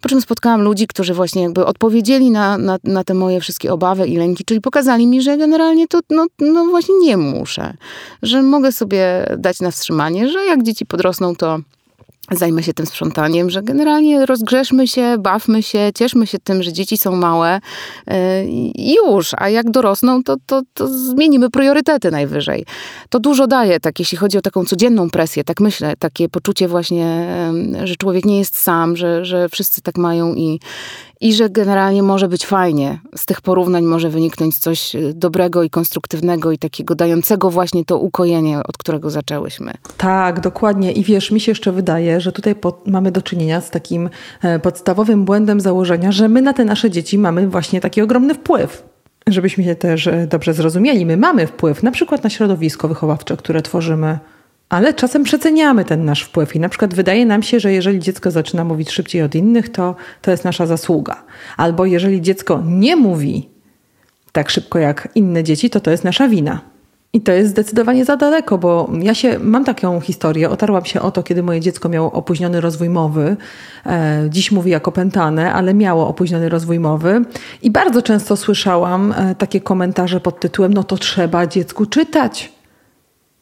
[0.00, 4.06] Po czym spotkałam ludzi, którzy właśnie jakby odpowiedzieli na, na, na te moje wszystkie obawy
[4.06, 7.74] i lęki, czyli pokazali mi, że generalnie to no, no właśnie nie muszę.
[8.22, 11.58] Że mogę sobie dać na wstrzymanie, że jak dzieci podrosną, to
[12.30, 16.98] zajmę się tym sprzątaniem, że generalnie rozgrzeszmy się, bawmy się, cieszmy się tym, że dzieci
[16.98, 18.12] są małe y,
[18.74, 22.64] i już, a jak dorosną, to, to, to zmienimy priorytety najwyżej.
[23.10, 27.28] To dużo daje, tak, jeśli chodzi o taką codzienną presję, tak myślę, takie poczucie właśnie,
[27.84, 30.60] że człowiek nie jest sam, że, że wszyscy tak mają i,
[31.20, 32.98] i że generalnie może być fajnie.
[33.16, 37.98] Z tych porównań może wyniknąć coś y, dobrego i konstruktywnego i takiego dającego właśnie to
[37.98, 39.72] ukojenie, od którego zaczęłyśmy.
[39.96, 40.92] Tak, dokładnie.
[40.92, 42.54] I wiesz, mi się jeszcze wydaje, że tutaj
[42.86, 44.10] mamy do czynienia z takim
[44.42, 48.82] e, podstawowym błędem założenia, że my na te nasze dzieci mamy właśnie taki ogromny wpływ.
[49.26, 53.62] Żebyśmy się też e, dobrze zrozumieli, my mamy wpływ na przykład na środowisko wychowawcze, które
[53.62, 54.18] tworzymy
[54.68, 58.30] ale czasem przeceniamy ten nasz wpływ i na przykład wydaje nam się, że jeżeli dziecko
[58.30, 61.22] zaczyna mówić szybciej od innych, to to jest nasza zasługa.
[61.56, 63.48] Albo jeżeli dziecko nie mówi
[64.32, 66.60] tak szybko jak inne dzieci, to to jest nasza wina.
[67.16, 70.50] I to jest zdecydowanie za daleko, bo ja się mam taką historię.
[70.50, 73.36] Otarłam się o to, kiedy moje dziecko miało opóźniony rozwój mowy.
[73.86, 77.24] E, dziś mówi jako pętane, ale miało opóźniony rozwój mowy.
[77.62, 82.52] I bardzo często słyszałam e, takie komentarze pod tytułem: No to trzeba dziecku czytać.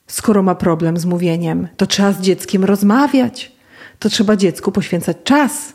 [0.07, 3.53] Skoro ma problem z mówieniem, to trzeba z dzieckiem rozmawiać.
[3.99, 5.73] To trzeba dziecku poświęcać czas.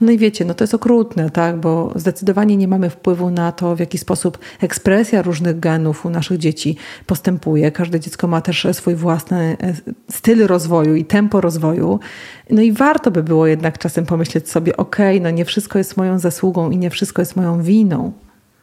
[0.00, 3.76] No i wiecie, no to jest okrutne, tak, bo zdecydowanie nie mamy wpływu na to,
[3.76, 7.72] w jaki sposób ekspresja różnych genów u naszych dzieci postępuje.
[7.72, 9.74] Każde dziecko ma też swój własny e,
[10.10, 12.00] styl rozwoju i tempo rozwoju.
[12.50, 16.18] No i warto by było jednak czasem pomyśleć sobie, okay, no nie wszystko jest moją
[16.18, 18.12] zasługą i nie wszystko jest moją winą.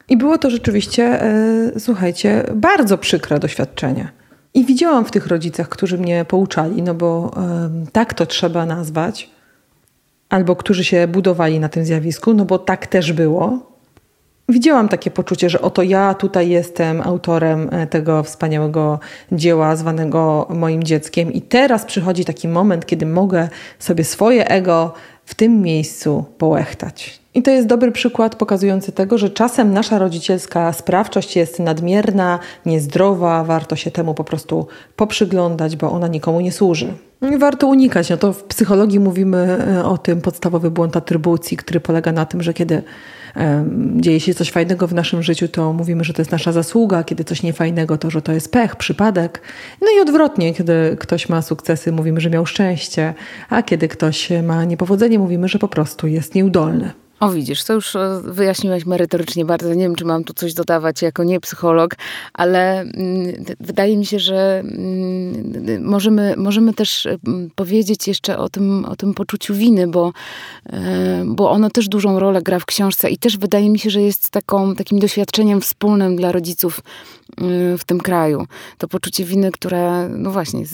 [0.08, 4.08] I było to rzeczywiście, e, słuchajcie, bardzo przykre doświadczenie.
[4.54, 7.30] I widziałam w tych rodzicach, którzy mnie pouczali, no bo
[7.92, 9.30] tak to trzeba nazwać,
[10.28, 13.68] albo którzy się budowali na tym zjawisku, no bo tak też było.
[14.48, 19.00] Widziałam takie poczucie, że oto ja tutaj jestem autorem e, tego wspaniałego
[19.32, 25.34] dzieła zwanego moim dzieckiem, i teraz przychodzi taki moment, kiedy mogę sobie swoje ego w
[25.34, 27.20] tym miejscu połechtać.
[27.38, 33.44] I to jest dobry przykład pokazujący tego, że czasem nasza rodzicielska sprawczość jest nadmierna, niezdrowa,
[33.44, 36.92] warto się temu po prostu poprzyglądać, bo ona nikomu nie służy.
[37.38, 38.10] Warto unikać.
[38.10, 42.42] No to w psychologii mówimy e, o tym podstawowy błąd atrybucji, który polega na tym,
[42.42, 42.82] że kiedy
[43.96, 47.24] dzieje się coś fajnego w naszym życiu, to mówimy, że to jest nasza zasługa, kiedy
[47.24, 49.40] coś niefajnego, to że to jest pech, przypadek.
[49.80, 53.14] No i odwrotnie, kiedy ktoś ma sukcesy, mówimy, że miał szczęście,
[53.50, 56.90] a kiedy ktoś ma niepowodzenie, mówimy, że po prostu jest nieudolny.
[57.20, 59.74] O widzisz, to już e, wyjaśniłaś merytorycznie bardzo.
[59.74, 61.94] Nie wiem, czy mam tu coś dodawać jako nie psycholog,
[62.32, 68.84] ale mm, wydaje mi się, że mm, możemy, możemy też mm, powiedzieć jeszcze o tym,
[68.84, 70.12] o tym poczuciu winy, bo,
[70.66, 74.02] e, bo ono też dużą rolę gra w książce i też wydaje mi się, że
[74.02, 76.80] jest taką, takim doświadczeniem wspólnym dla rodziców
[77.78, 78.46] w tym kraju.
[78.78, 80.64] To poczucie winy, które, no właśnie,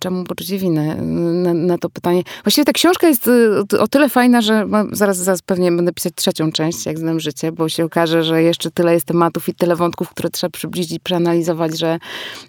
[0.00, 0.96] czemu poczucie winy
[1.42, 2.22] na, na to pytanie.
[2.44, 3.30] Właściwie ta książka jest
[3.78, 7.68] o tyle fajna, że zaraz, zaraz pewnie będę pisać trzecią część, jak znam życie, bo
[7.68, 11.98] się okaże, że jeszcze tyle jest tematów i tyle wątków, które trzeba przybliżyć, przeanalizować, że,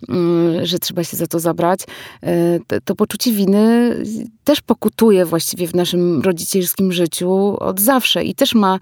[0.09, 1.79] mm, że trzeba się za to zabrać.
[2.23, 3.95] Y, to poczucie winy
[4.43, 8.75] też pokutuje właściwie w naszym rodzicielskim życiu od zawsze i też ma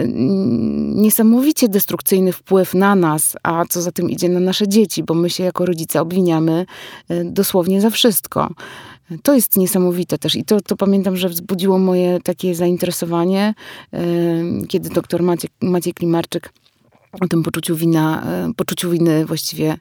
[0.00, 0.08] y,
[0.94, 5.30] niesamowicie destrukcyjny wpływ na nas, a co za tym idzie na nasze dzieci, bo my
[5.30, 6.66] się jako rodzice obwiniamy
[7.10, 8.48] y, dosłownie za wszystko.
[9.22, 13.54] To jest niesamowite też i to, to pamiętam, że wzbudziło moje takie zainteresowanie,
[13.94, 16.52] y, kiedy doktor Maciej, Maciej Klimarczyk
[17.20, 19.76] o tym poczuciu wina, e, poczuciu winy właściwie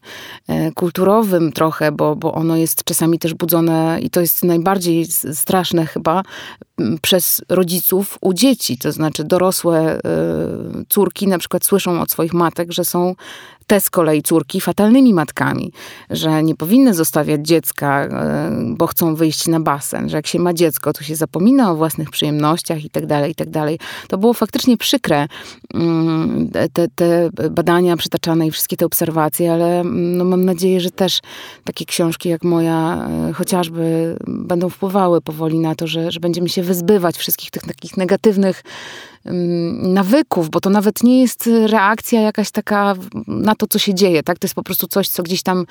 [0.47, 5.85] e, kulturowym trochę, bo, bo ono jest czasami też budzone i to jest najbardziej straszne
[5.85, 6.23] chyba
[7.01, 8.77] przez rodziców u dzieci.
[8.77, 9.99] To znaczy dorosłe e,
[10.89, 13.15] córki na przykład słyszą od swoich matek, że są
[13.67, 15.71] te z kolei córki fatalnymi matkami,
[16.09, 20.53] że nie powinny zostawiać dziecka, e, bo chcą wyjść na basen, że jak się ma
[20.53, 23.79] dziecko, to się zapomina o własnych przyjemnościach i tak dalej, i tak dalej.
[24.07, 25.27] To było faktycznie przykre,
[25.73, 30.91] mm, te, te badania przytaczane i wszystkie te obserwacje, ale mm, no mam nadzieję, że
[30.91, 31.19] też
[31.63, 36.63] takie książki jak moja e, chociażby będą wpływały powoli na to, że, że będziemy się
[36.63, 38.63] wyzbywać wszystkich tych takich negatywnych
[39.81, 42.95] nawyków, bo to nawet nie jest reakcja jakaś taka
[43.27, 44.39] na to, co się dzieje, tak?
[44.39, 45.65] To jest po prostu coś, co gdzieś tam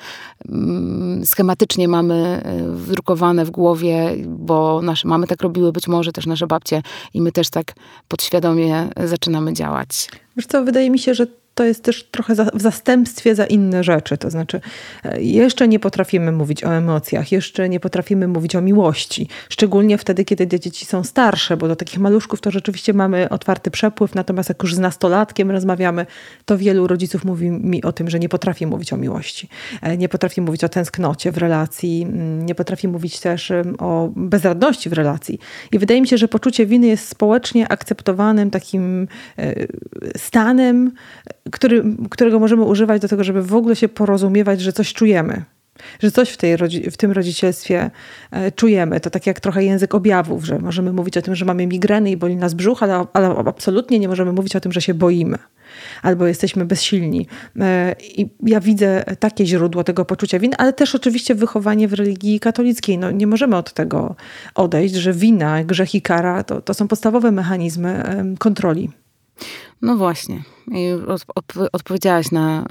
[1.23, 6.47] schematycznie mamy e, wdrukowane w głowie, bo nasze mamy tak robiły, być może też nasze
[6.47, 6.81] babcie
[7.13, 7.73] i my też tak
[8.07, 10.09] podświadomie zaczynamy działać.
[10.37, 13.83] Wiesz co, wydaje mi się, że to jest też trochę za, w zastępstwie za inne
[13.83, 14.17] rzeczy.
[14.17, 14.61] To znaczy,
[15.03, 19.27] e, jeszcze nie potrafimy mówić o emocjach, jeszcze nie potrafimy mówić o miłości.
[19.49, 23.71] Szczególnie wtedy, kiedy te dzieci są starsze, bo do takich maluszków to rzeczywiście mamy otwarty
[23.71, 26.05] przepływ, natomiast jak już z nastolatkiem rozmawiamy,
[26.45, 29.49] to wielu rodziców mówi mi o tym, że nie potrafi mówić o miłości.
[29.81, 32.05] E, nie potrafi mówić o tęsknocie w relacji,
[32.39, 35.39] nie potrafi mówić też o bezradności w relacji.
[35.71, 39.67] I wydaje mi się, że poczucie winy jest społecznie akceptowanym takim e,
[40.17, 40.91] stanem,
[41.51, 45.43] który, którego możemy używać do tego, żeby w ogóle się porozumiewać, że coś czujemy.
[45.99, 46.57] Że coś w, tej,
[46.91, 47.91] w tym rodzicielstwie
[48.31, 48.99] e, czujemy.
[48.99, 52.17] To tak jak trochę język objawów, że możemy mówić o tym, że mamy migreny i
[52.17, 55.37] boli nas brzuch, ale, ale absolutnie nie możemy mówić o tym, że się boimy
[56.01, 57.27] albo jesteśmy bezsilni.
[57.59, 62.39] E, I ja widzę takie źródło tego poczucia winy, ale też oczywiście wychowanie w religii
[62.39, 62.97] katolickiej.
[62.97, 64.15] No, nie możemy od tego
[64.55, 68.03] odejść, że wina, grzech i kara to, to są podstawowe mechanizmy
[68.39, 68.89] kontroli.
[69.81, 70.43] No właśnie.
[70.71, 72.65] I od, od, odpowiedziałaś na,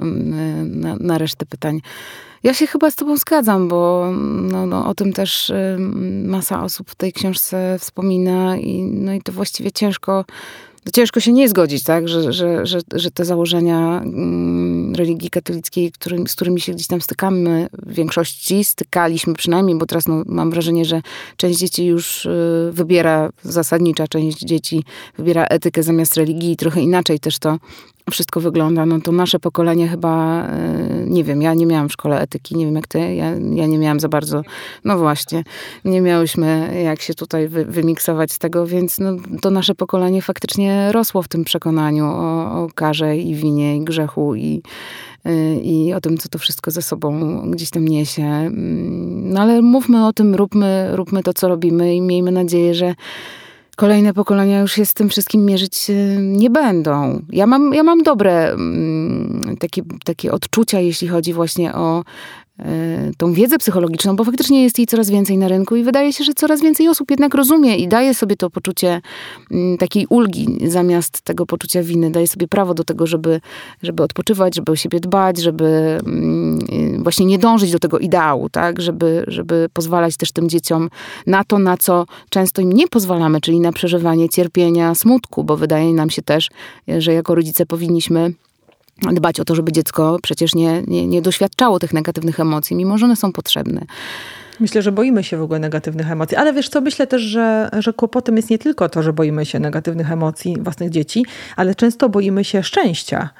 [0.64, 1.80] na, na, resztę pytań.
[2.42, 5.52] Ja się chyba z tobą zgadzam, bo no, no, o tym też
[6.24, 10.24] masa osób w tej książce wspomina i, no i to właściwie ciężko
[10.92, 15.92] ciężko się nie zgodzić, tak, że, że, że, że te założenia mm, religii katolickiej,
[16.26, 20.84] z którymi się gdzieś tam stykamy, w większości stykaliśmy przynajmniej, bo teraz no, mam wrażenie,
[20.84, 21.02] że
[21.36, 24.84] część dzieci już y, wybiera, zasadnicza część dzieci
[25.18, 27.58] wybiera etykę zamiast religii i trochę inaczej też to
[28.10, 32.20] wszystko wygląda, no to nasze pokolenie chyba, e, nie wiem, ja nie miałam w szkole
[32.20, 34.42] etyki, nie wiem jak ty, ja, ja nie miałam za bardzo,
[34.84, 35.44] no właśnie,
[35.84, 40.92] nie miałyśmy jak się tutaj wy, wymiksować z tego, więc no, to nasze pokolenie faktycznie
[40.92, 44.62] rosło w tym przekonaniu o, o karze i winie i grzechu i,
[45.24, 48.22] e, i o tym, co to wszystko ze sobą gdzieś tam niesie.
[48.22, 52.94] Mm, no ale mówmy o tym, róbmy, róbmy to, co robimy i miejmy nadzieję, że
[53.76, 57.22] kolejne pokolenia już się z tym wszystkim mierzyć e, nie będą.
[57.30, 62.04] Ja mam, ja mam dobre mm, takie, takie odczucia, jeśli chodzi właśnie o
[63.16, 66.34] tą wiedzę psychologiczną, bo faktycznie jest jej coraz więcej na rynku i wydaje się, że
[66.34, 69.00] coraz więcej osób jednak rozumie i daje sobie to poczucie
[69.50, 72.10] mm, takiej ulgi zamiast tego poczucia winy.
[72.10, 73.40] Daje sobie prawo do tego, żeby,
[73.82, 78.80] żeby odpoczywać, żeby o siebie dbać, żeby mm, właśnie nie dążyć do tego ideału, tak?
[78.80, 80.90] Żeby, żeby pozwalać też tym dzieciom
[81.26, 85.92] na to, na co często im nie pozwalamy, czyli na przeżywanie cierpienia, smutku, bo wydaje
[85.92, 86.50] nam się też,
[86.98, 88.32] że jako rodzice powinniśmy
[89.02, 93.06] dbać o to, żeby dziecko przecież nie, nie, nie doświadczało tych negatywnych emocji, mimo że
[93.06, 93.80] one są potrzebne.
[94.60, 97.92] Myślę, że boimy się w ogóle negatywnych emocji, ale wiesz co, myślę też, że, że
[97.92, 102.44] kłopotem jest nie tylko to, że boimy się negatywnych emocji własnych dzieci, ale często boimy
[102.44, 103.30] się szczęścia.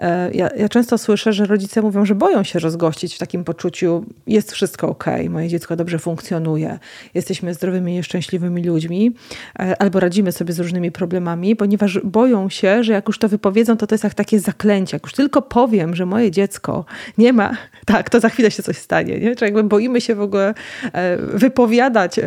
[0.00, 4.04] E, ja, ja, często słyszę, że rodzice mówią, że boją się rozgościć w takim poczuciu,
[4.26, 6.78] jest wszystko ok, moje dziecko dobrze funkcjonuje,
[7.14, 9.14] jesteśmy zdrowymi i szczęśliwymi ludźmi,
[9.58, 13.76] e, albo radzimy sobie z różnymi problemami, ponieważ boją się, że jak już to wypowiedzą,
[13.76, 14.96] to to jest jak takie zaklęcie.
[14.96, 16.84] Jak już tylko powiem, że moje dziecko
[17.18, 19.18] nie ma, tak, to za chwilę się coś stanie.
[19.18, 19.36] Nie?
[19.36, 20.54] Czy jakby boimy się w ogóle
[20.92, 22.20] e, wypowiadać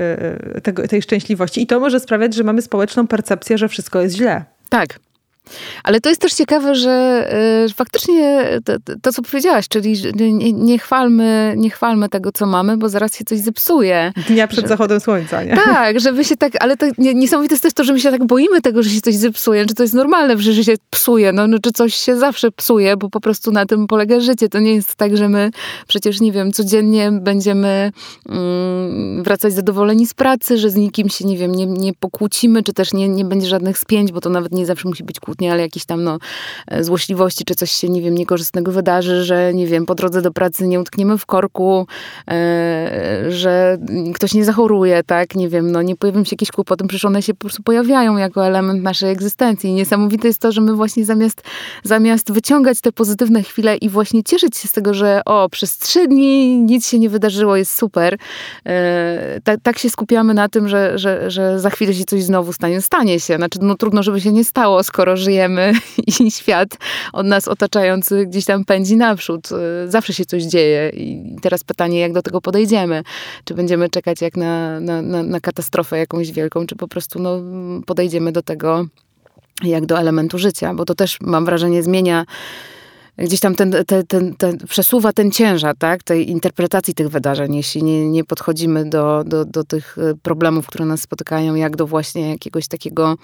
[0.63, 1.62] tego, tej szczęśliwości.
[1.62, 4.43] I to może sprawiać, że mamy społeczną percepcję, że wszystko jest źle.
[4.69, 4.99] Tak,
[5.84, 7.27] ale to jest też ciekawe, że
[7.69, 12.77] y, faktycznie to, to, co powiedziałaś, czyli nie, nie, chwalmy, nie chwalmy tego, co mamy,
[12.77, 14.13] bo zaraz się coś zepsuje.
[14.27, 15.56] Dnia przed że, zachodem słońca, nie?
[15.56, 18.62] Tak, żeby się tak, ale to niesamowite jest też to, że my się tak boimy
[18.62, 21.71] tego, że się coś zepsuje, czy to jest normalne, że się psuje, no, no czy
[21.71, 24.49] coś się zawsze psuje, bo po prostu na tym polega życie.
[24.49, 25.51] To nie jest tak, że my
[25.88, 27.91] przecież, nie wiem, codziennie będziemy
[28.29, 32.73] mm, wracać zadowoleni z pracy, że z nikim się, nie wiem, nie, nie pokłócimy, czy
[32.73, 35.52] też nie, nie będzie żadnych spięć, bo to nawet nie zawsze musi być kłótnia kłótnie,
[35.52, 36.19] ale jakieś tam no,
[36.67, 40.32] e, złośliwości, czy coś się, nie wiem, niekorzystnego wydarzy, że, nie wiem, po drodze do
[40.32, 41.88] pracy nie utkniemy w korku,
[42.28, 43.78] e, że
[44.15, 47.34] ktoś nie zachoruje, tak, nie wiem, no nie pojawią się jakieś kłopoty, przecież one się
[47.34, 49.69] po prostu pojawiają jako element naszej egzystencji.
[49.69, 51.41] I niesamowite jest to, że my właśnie zamiast,
[51.84, 56.08] zamiast wyciągać te pozytywne chwile i właśnie cieszyć się z tego, że o, przez trzy
[56.08, 58.17] dni nic się nie wydarzyło, jest super,
[58.65, 62.54] e, tak, tak się skupiamy na tym, że, że, że za chwilę się coś znowu
[62.54, 62.82] stanie.
[62.82, 65.73] Stanie się, znaczy no trudno, żeby się nie stało, skoro żyjemy
[66.19, 66.77] i świat
[67.13, 69.49] od nas otaczający gdzieś tam pędzi naprzód.
[69.51, 73.03] Y, zawsze się coś dzieje i teraz pytanie, jak do tego podejdziemy.
[73.43, 77.39] Czy będziemy czekać jak na, na, na, na katastrofę jakąś wielką, czy po prostu no,
[77.86, 78.86] podejdziemy do tego
[79.63, 82.25] jak do elementu życia, bo to też mam wrażenie zmienia
[83.17, 87.84] gdzieś tam ten, ten, ten, ten, przesuwa ten ciężar, tak, tej interpretacji tych wydarzeń, jeśli
[87.84, 92.30] nie, nie podchodzimy do, do, do tych e, problemów, które nas spotykają, jak do właśnie
[92.30, 93.15] jakiegoś takiego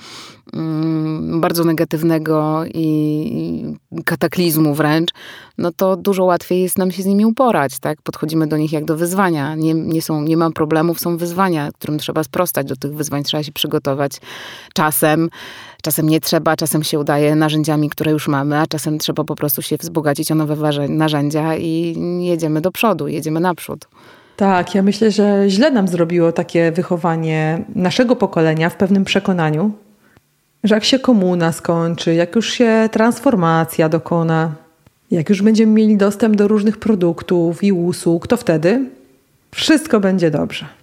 [0.53, 3.75] mm, bardzo negatywnego i
[4.05, 5.09] kataklizmu wręcz,
[5.57, 8.85] no to dużo łatwiej jest nam się z nimi uporać, tak, podchodzimy do nich jak
[8.85, 12.95] do wyzwania, nie, nie, są, nie ma problemów, są wyzwania, którym trzeba sprostać, do tych
[12.95, 14.11] wyzwań trzeba się przygotować
[14.73, 15.29] czasem,
[15.81, 19.61] czasem nie trzeba, czasem się udaje narzędziami, które już mamy, a czasem trzeba po prostu
[19.61, 23.87] się wzbogacić o nowe narzędzia i jedziemy do przodu, jedziemy naprzód.
[24.35, 29.71] Tak, ja myślę, że źle nam zrobiło takie wychowanie naszego pokolenia w pewnym przekonaniu,
[30.63, 34.51] że jak się komuna skończy, jak już się transformacja dokona,
[35.11, 38.89] jak już będziemy mieli dostęp do różnych produktów i usług, to wtedy
[39.51, 40.78] wszystko będzie dobrze.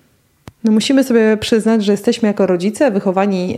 [0.64, 3.56] No musimy sobie przyznać, że jesteśmy jako rodzice wychowani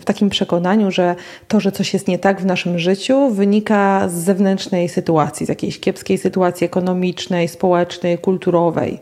[0.00, 1.14] w takim przekonaniu, że
[1.48, 5.80] to, że coś jest nie tak w naszym życiu, wynika z zewnętrznej sytuacji, z jakiejś
[5.80, 8.98] kiepskiej sytuacji ekonomicznej, społecznej, kulturowej.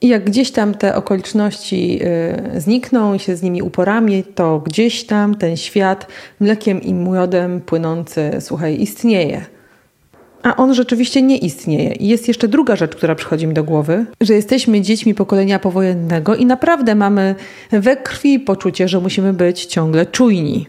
[0.00, 2.00] I jak gdzieś tam te okoliczności
[2.56, 6.06] y, znikną i się z nimi uporami, to gdzieś tam ten świat
[6.40, 9.44] mlekiem i miodem płynący, słuchaj, istnieje.
[10.42, 11.92] A on rzeczywiście nie istnieje.
[11.92, 16.36] I jest jeszcze druga rzecz, która przychodzi mi do głowy, że jesteśmy dziećmi pokolenia powojennego
[16.36, 17.34] i naprawdę mamy
[17.70, 20.66] we krwi poczucie, że musimy być ciągle czujni.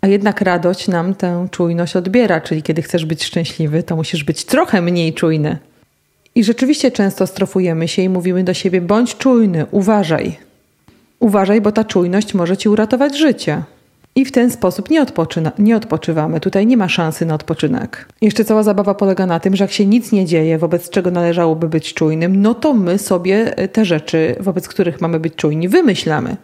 [0.00, 4.44] A jednak radość nam tę czujność odbiera, czyli kiedy chcesz być szczęśliwy, to musisz być
[4.44, 5.58] trochę mniej czujny.
[6.34, 10.38] I rzeczywiście często strofujemy się i mówimy do siebie: bądź czujny, uważaj.
[11.20, 13.62] Uważaj, bo ta czujność może ci uratować życie.
[14.16, 16.40] I w ten sposób nie, odpoczyna, nie odpoczywamy.
[16.40, 18.08] Tutaj nie ma szansy na odpoczynek.
[18.20, 21.68] Jeszcze cała zabawa polega na tym, że jak się nic nie dzieje, wobec czego należałoby
[21.68, 26.36] być czujnym, no to my sobie te rzeczy, wobec których mamy być czujni, wymyślamy.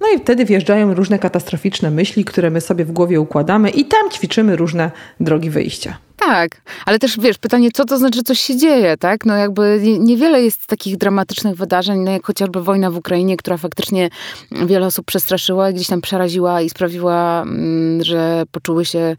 [0.00, 4.10] No i wtedy wjeżdżają różne katastroficzne myśli, które my sobie w głowie układamy i tam
[4.10, 5.98] ćwiczymy różne drogi wyjścia.
[6.20, 9.24] Tak, ale też wiesz, pytanie, co to znaczy, coś się dzieje, tak?
[9.24, 14.10] No jakby niewiele jest takich dramatycznych wydarzeń, no jak chociażby wojna w Ukrainie, która faktycznie
[14.50, 19.16] wiele osób przestraszyła, gdzieś tam przeraziła i sprawiła, mm, że poczuły się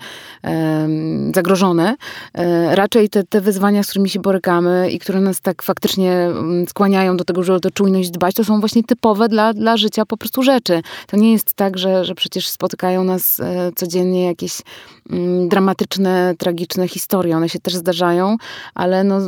[1.36, 1.96] zagrożone.
[2.34, 6.68] E, raczej te, te wyzwania, z którymi się borykamy i które nas tak faktycznie mm,
[6.68, 10.06] skłaniają do tego, żeby o tę czujność dbać, to są właśnie typowe dla, dla życia
[10.06, 10.82] po prostu rzeczy.
[11.08, 14.62] To nie jest tak, że, że przecież spotykają nas e, codziennie jakieś
[15.48, 18.38] dramatyczne, tragiczne historie, one się też zdarzają,
[18.76, 19.20] ale no,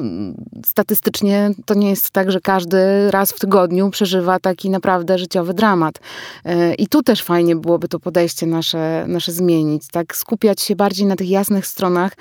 [0.65, 6.00] statystycznie to nie jest tak, że każdy raz w tygodniu przeżywa taki naprawdę życiowy dramat.
[6.46, 10.15] E, I tu też fajnie byłoby to podejście nasze, nasze zmienić, tak?
[10.15, 12.12] Skupiać się bardziej na tych jasnych stronach.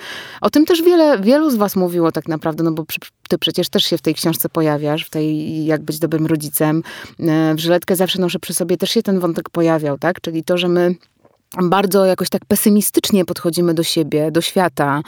[0.41, 2.85] O tym też wiele, wielu z was mówiło tak naprawdę, no bo
[3.29, 6.83] ty przecież też się w tej książce pojawiasz, w tej jak być dobrym rodzicem.
[7.21, 10.21] E, w Żyletkę zawsze noszę przy sobie, też się ten wątek pojawiał, tak?
[10.21, 10.95] Czyli to, że my
[11.63, 15.03] bardzo jakoś tak pesymistycznie podchodzimy do siebie, do świata,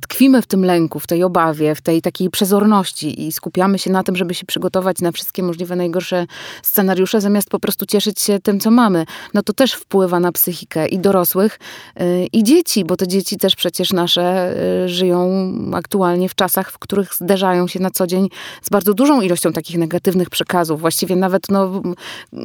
[0.00, 4.02] tkwimy w tym lęku, w tej obawie, w tej takiej przezorności i skupiamy się na
[4.02, 6.26] tym, żeby się przygotować na wszystkie możliwe najgorsze
[6.62, 9.04] scenariusze, zamiast po prostu cieszyć się tym, co mamy.
[9.34, 11.58] No to też wpływa na psychikę i dorosłych,
[12.00, 16.78] y, i dzieci, bo te dzieci też przecież nasze y, żyją aktualnie w czasach, w
[16.78, 18.28] których zderzają się na co dzień
[18.62, 20.80] z bardzo dużą ilością takich negatywnych przekazów.
[20.80, 21.82] Właściwie nawet no,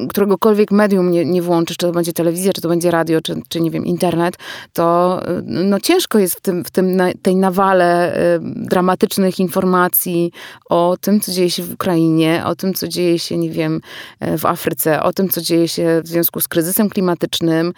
[0.08, 3.42] któregokolwiek medium nie, nie włączysz, czy to będzie telewizja, czy to będzie radio, radio, czy,
[3.48, 4.36] czy nie wiem, internet,
[4.72, 10.32] to y, no, ciężko jest w tym, w tym tej nawale y, dramatycznych informacji
[10.70, 13.80] o tym, co dzieje się w Ukrainie, o tym, co dzieje się, nie wiem,
[14.24, 17.72] y, w Afryce, o tym, co dzieje się w związku z kryzysem klimatycznym,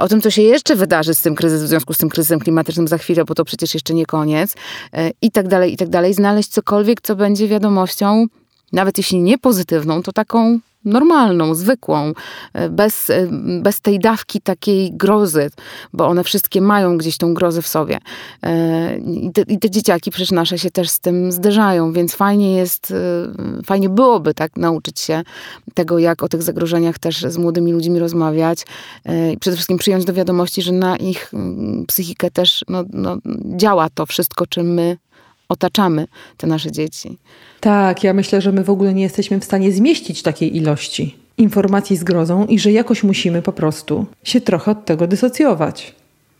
[0.00, 2.88] o tym, co się jeszcze wydarzy z tym kryzysem, w związku z tym kryzysem klimatycznym
[2.88, 4.54] za chwilę, bo to przecież jeszcze nie koniec,
[5.22, 6.14] i tak dalej, i tak dalej.
[6.14, 8.26] Znaleźć cokolwiek, co będzie wiadomością,
[8.72, 12.12] nawet jeśli nie pozytywną, to taką normalną, zwykłą,
[12.52, 13.28] e, bez, e,
[13.62, 15.50] bez tej dawki takiej grozy,
[15.92, 17.98] bo one wszystkie mają gdzieś tą grozę w sobie.
[18.42, 22.56] E, I te, I te, dzieciaki przecież nasze się też z tym zderzają, więc fajnie
[22.56, 22.94] jest,
[23.66, 25.22] fajnie byłoby tak nauczyć się
[25.74, 28.66] tego, jak o tych zagrożeniach też z młodymi ludźmi rozmawiać
[29.32, 33.16] i przede wszystkim przyjąć do wiadomości, że na ich mm, psychikę też no, no,
[33.56, 34.96] działa to wszystko, czym my
[35.48, 36.06] otaczamy
[36.36, 37.18] te nasze dzieci.
[37.60, 41.96] Tak, ja myślę, że my w ogóle nie jesteśmy w stanie zmieścić takiej ilości informacji
[41.96, 45.94] z grozą i że jakoś musimy po prostu się trochę od tego dysocjować.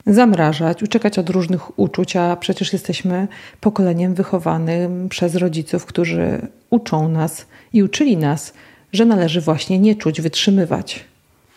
[0.07, 3.29] Zamrażać, uciekać od różnych uczuć, a przecież jesteśmy
[3.61, 8.52] pokoleniem wychowanym przez rodziców, którzy uczą nas i uczyli nas,
[8.92, 11.04] że należy właśnie nie czuć, wytrzymywać.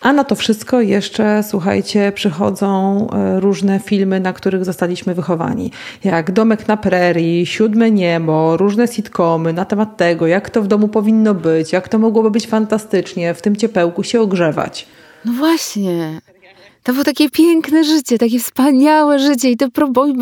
[0.01, 5.71] A na to wszystko jeszcze, słuchajcie, przychodzą e, różne filmy, na których zostaliśmy wychowani.
[6.03, 10.87] Jak Domek na Prerii, Siódme Niebo, różne sitcomy na temat tego, jak to w domu
[10.87, 14.87] powinno być, jak to mogłoby być fantastycznie, w tym ciepełku się ogrzewać.
[15.25, 16.21] No właśnie.
[16.83, 19.67] To było takie piękne życie, takie wspaniałe życie i te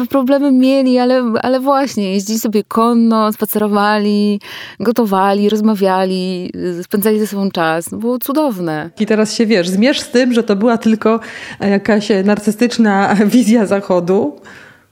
[0.10, 4.40] problemy mieli, ale, ale właśnie, jeździli sobie konno, spacerowali,
[4.80, 6.52] gotowali, rozmawiali,
[6.84, 7.90] spędzali ze sobą czas.
[7.90, 8.90] było cudowne.
[9.00, 11.20] I teraz się, wiesz, zmierz z tym, że to była tylko
[11.60, 14.40] jakaś narcystyczna wizja Zachodu,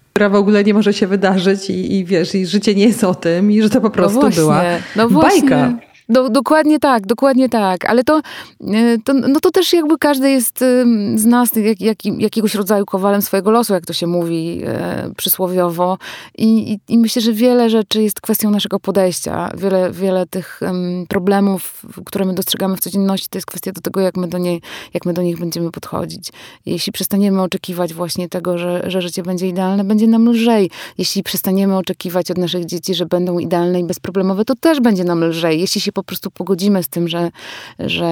[0.09, 3.15] która w ogóle nie może się wydarzyć i, i wiesz, i życie nie jest o
[3.15, 4.63] tym i że to po no prostu no była
[4.95, 5.73] no bajka.
[6.09, 7.89] Do, dokładnie tak, dokładnie tak.
[7.89, 8.21] Ale to,
[8.61, 10.59] e, to, no to też jakby każdy jest
[11.15, 15.97] z nas jak, jak, jakiegoś rodzaju kowalem swojego losu, jak to się mówi e, przysłowiowo.
[16.37, 19.51] I, i, I, myślę, że wiele rzeczy jest kwestią naszego podejścia.
[19.57, 24.01] Wiele, wiele tych um, problemów, które my dostrzegamy w codzienności, to jest kwestia do tego,
[24.01, 24.61] jak my do, niej,
[24.93, 26.31] jak my do nich będziemy podchodzić.
[26.65, 30.69] Jeśli przestaniemy oczekiwać właśnie tego, że, że życie będzie idealne, będzie nam lżej.
[30.97, 35.23] Jeśli przestaniemy oczekiwać od naszych dzieci, że będą idealne i bezproblemowe, to też będzie nam
[35.23, 35.59] lżej.
[35.59, 37.29] Jeśli się po prostu pogodzimy z tym, że,
[37.79, 38.05] że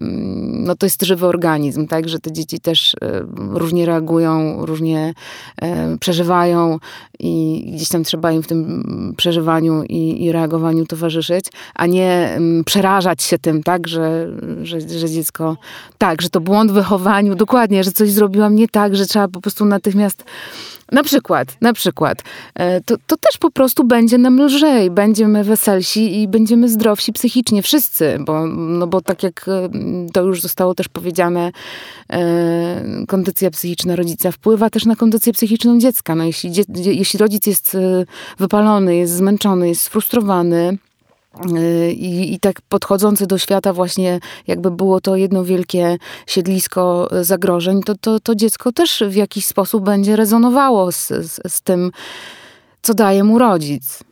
[0.00, 5.14] mm, no to jest żywy organizm, tak, że te dzieci też e, różnie reagują, różnie
[5.62, 6.78] e, przeżywają
[7.18, 12.64] i gdzieś tam trzeba im w tym przeżywaniu i, i reagowaniu towarzyszyć, a nie mm,
[12.64, 14.26] przerażać się tym, tak, że,
[14.62, 15.56] że, że dziecko,
[15.98, 19.40] tak, że to błąd w wychowaniu, dokładnie, że coś zrobiłam nie tak, że trzeba po
[19.40, 20.24] prostu natychmiast
[20.92, 22.22] na przykład, na przykład.
[22.54, 27.62] E, to, to też po prostu będzie nam lżej, będziemy weselsi i będziemy zdrowsi psychicznie,
[27.62, 29.68] wszyscy, bo, no bo tak jak e,
[30.12, 31.52] to już zostało też powiedziane,
[32.12, 36.14] e, kondycja psychiczna rodzica wpływa też na kondycję psychiczną dziecka.
[36.14, 37.76] No jeśli, jeśli rodzic jest
[38.38, 40.78] wypalony, jest zmęczony, jest sfrustrowany,
[41.92, 47.94] i, I tak podchodzący do świata właśnie jakby było to jedno wielkie siedlisko zagrożeń, to,
[47.94, 51.92] to, to dziecko też w jakiś sposób będzie rezonowało z, z, z tym,
[52.82, 54.09] co daje mu rodzic.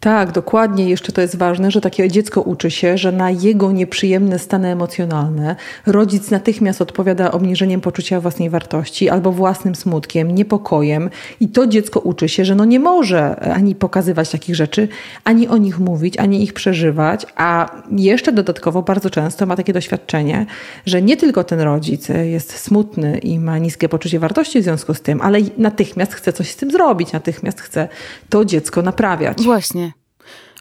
[0.00, 0.88] Tak, dokładnie.
[0.88, 5.56] Jeszcze to jest ważne, że takie dziecko uczy się, że na jego nieprzyjemne stany emocjonalne
[5.86, 11.10] rodzic natychmiast odpowiada obniżeniem poczucia własnej wartości albo własnym smutkiem, niepokojem.
[11.40, 14.88] I to dziecko uczy się, że no nie może ani pokazywać takich rzeczy,
[15.24, 20.46] ani o nich mówić, ani ich przeżywać, a jeszcze dodatkowo bardzo często ma takie doświadczenie,
[20.86, 25.00] że nie tylko ten rodzic jest smutny i ma niskie poczucie wartości w związku z
[25.00, 27.88] tym, ale natychmiast chce coś z tym zrobić, natychmiast chce
[28.28, 29.42] to dziecko naprawiać.
[29.42, 29.89] Właśnie.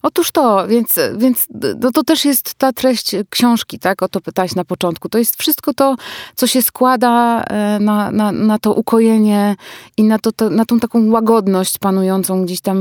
[0.03, 1.47] Otóż to, więc, więc
[1.79, 4.03] no to też jest ta treść książki, tak?
[4.03, 5.09] O to pytałaś na początku.
[5.09, 5.95] To jest wszystko to,
[6.35, 9.55] co się składa e, na, na, na to ukojenie
[9.97, 12.79] i na, to, to, na tą taką łagodność panującą gdzieś tam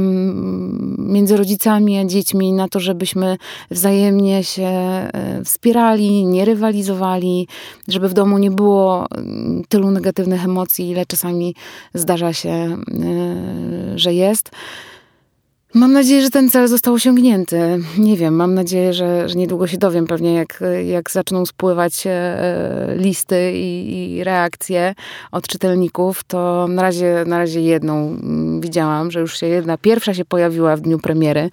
[0.98, 3.36] między rodzicami a dziećmi, na to, żebyśmy
[3.70, 5.10] wzajemnie się e,
[5.44, 7.48] wspierali, nie rywalizowali,
[7.88, 11.54] żeby w domu nie było mm, tylu negatywnych emocji, ile czasami
[11.94, 12.78] zdarza się, e,
[13.98, 14.50] że jest.
[15.74, 17.78] Mam nadzieję, że ten cel został osiągnięty.
[17.98, 22.94] Nie wiem, mam nadzieję, że, że niedługo się dowiem pewnie, jak, jak zaczną spływać e,
[22.96, 24.94] listy i, i, reakcje
[25.32, 26.24] od czytelników.
[26.24, 30.76] To na razie, na razie jedną mm, widziałam, że już się jedna, pierwsza się pojawiła
[30.76, 31.50] w dniu premiery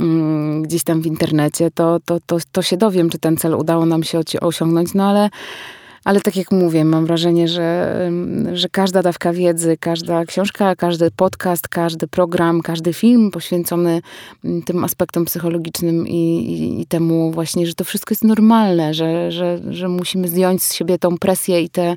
[0.00, 1.70] mm, gdzieś tam w internecie.
[1.74, 5.30] To, to, to, to się dowiem, czy ten cel udało nam się osiągnąć, no ale
[6.04, 8.10] ale tak jak mówię, mam wrażenie, że,
[8.52, 14.02] że każda dawka wiedzy, każda książka, każdy podcast, każdy program, każdy film poświęcony
[14.44, 19.32] mm, tym aspektom psychologicznym i, i, i temu właśnie, że to wszystko jest normalne, że,
[19.32, 21.96] że, że musimy zdjąć z siebie tą presję i te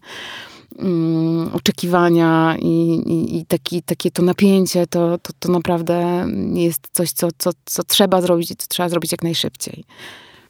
[0.79, 7.11] um, oczekiwania i, i, i, taki, takie to napięcie, to, to, to naprawdę jest coś,
[7.11, 9.83] co, co, co trzeba zrobić i co trzeba zrobić jak najszybciej.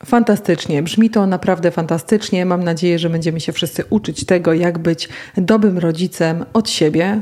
[0.05, 2.45] Fantastycznie, brzmi to naprawdę fantastycznie.
[2.45, 7.21] Mam nadzieję, że będziemy się wszyscy uczyć tego, jak być dobrym rodzicem od siebie,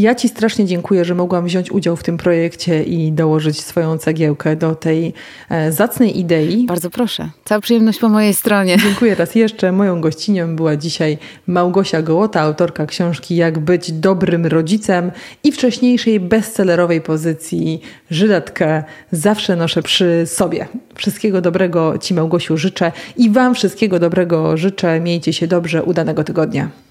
[0.00, 4.56] ja Ci strasznie dziękuję, że mogłam wziąć udział w tym projekcie i dołożyć swoją cegiełkę
[4.56, 5.12] do tej
[5.50, 6.66] e, zacnej idei.
[6.66, 7.30] Bardzo proszę.
[7.44, 8.76] Cała przyjemność po mojej stronie.
[8.78, 9.72] Dziękuję raz jeszcze.
[9.72, 15.10] Moją gościnią była dzisiaj Małgosia Gołota, autorka książki Jak być dobrym rodzicem
[15.44, 17.80] i wcześniejszej bestsellerowej pozycji
[18.10, 20.68] Żyletkę zawsze noszę przy sobie.
[20.94, 25.00] Wszystkiego dobrego Ci Małgosiu życzę i Wam wszystkiego dobrego życzę.
[25.00, 25.82] Miejcie się dobrze.
[25.82, 26.87] Udanego tygodnia.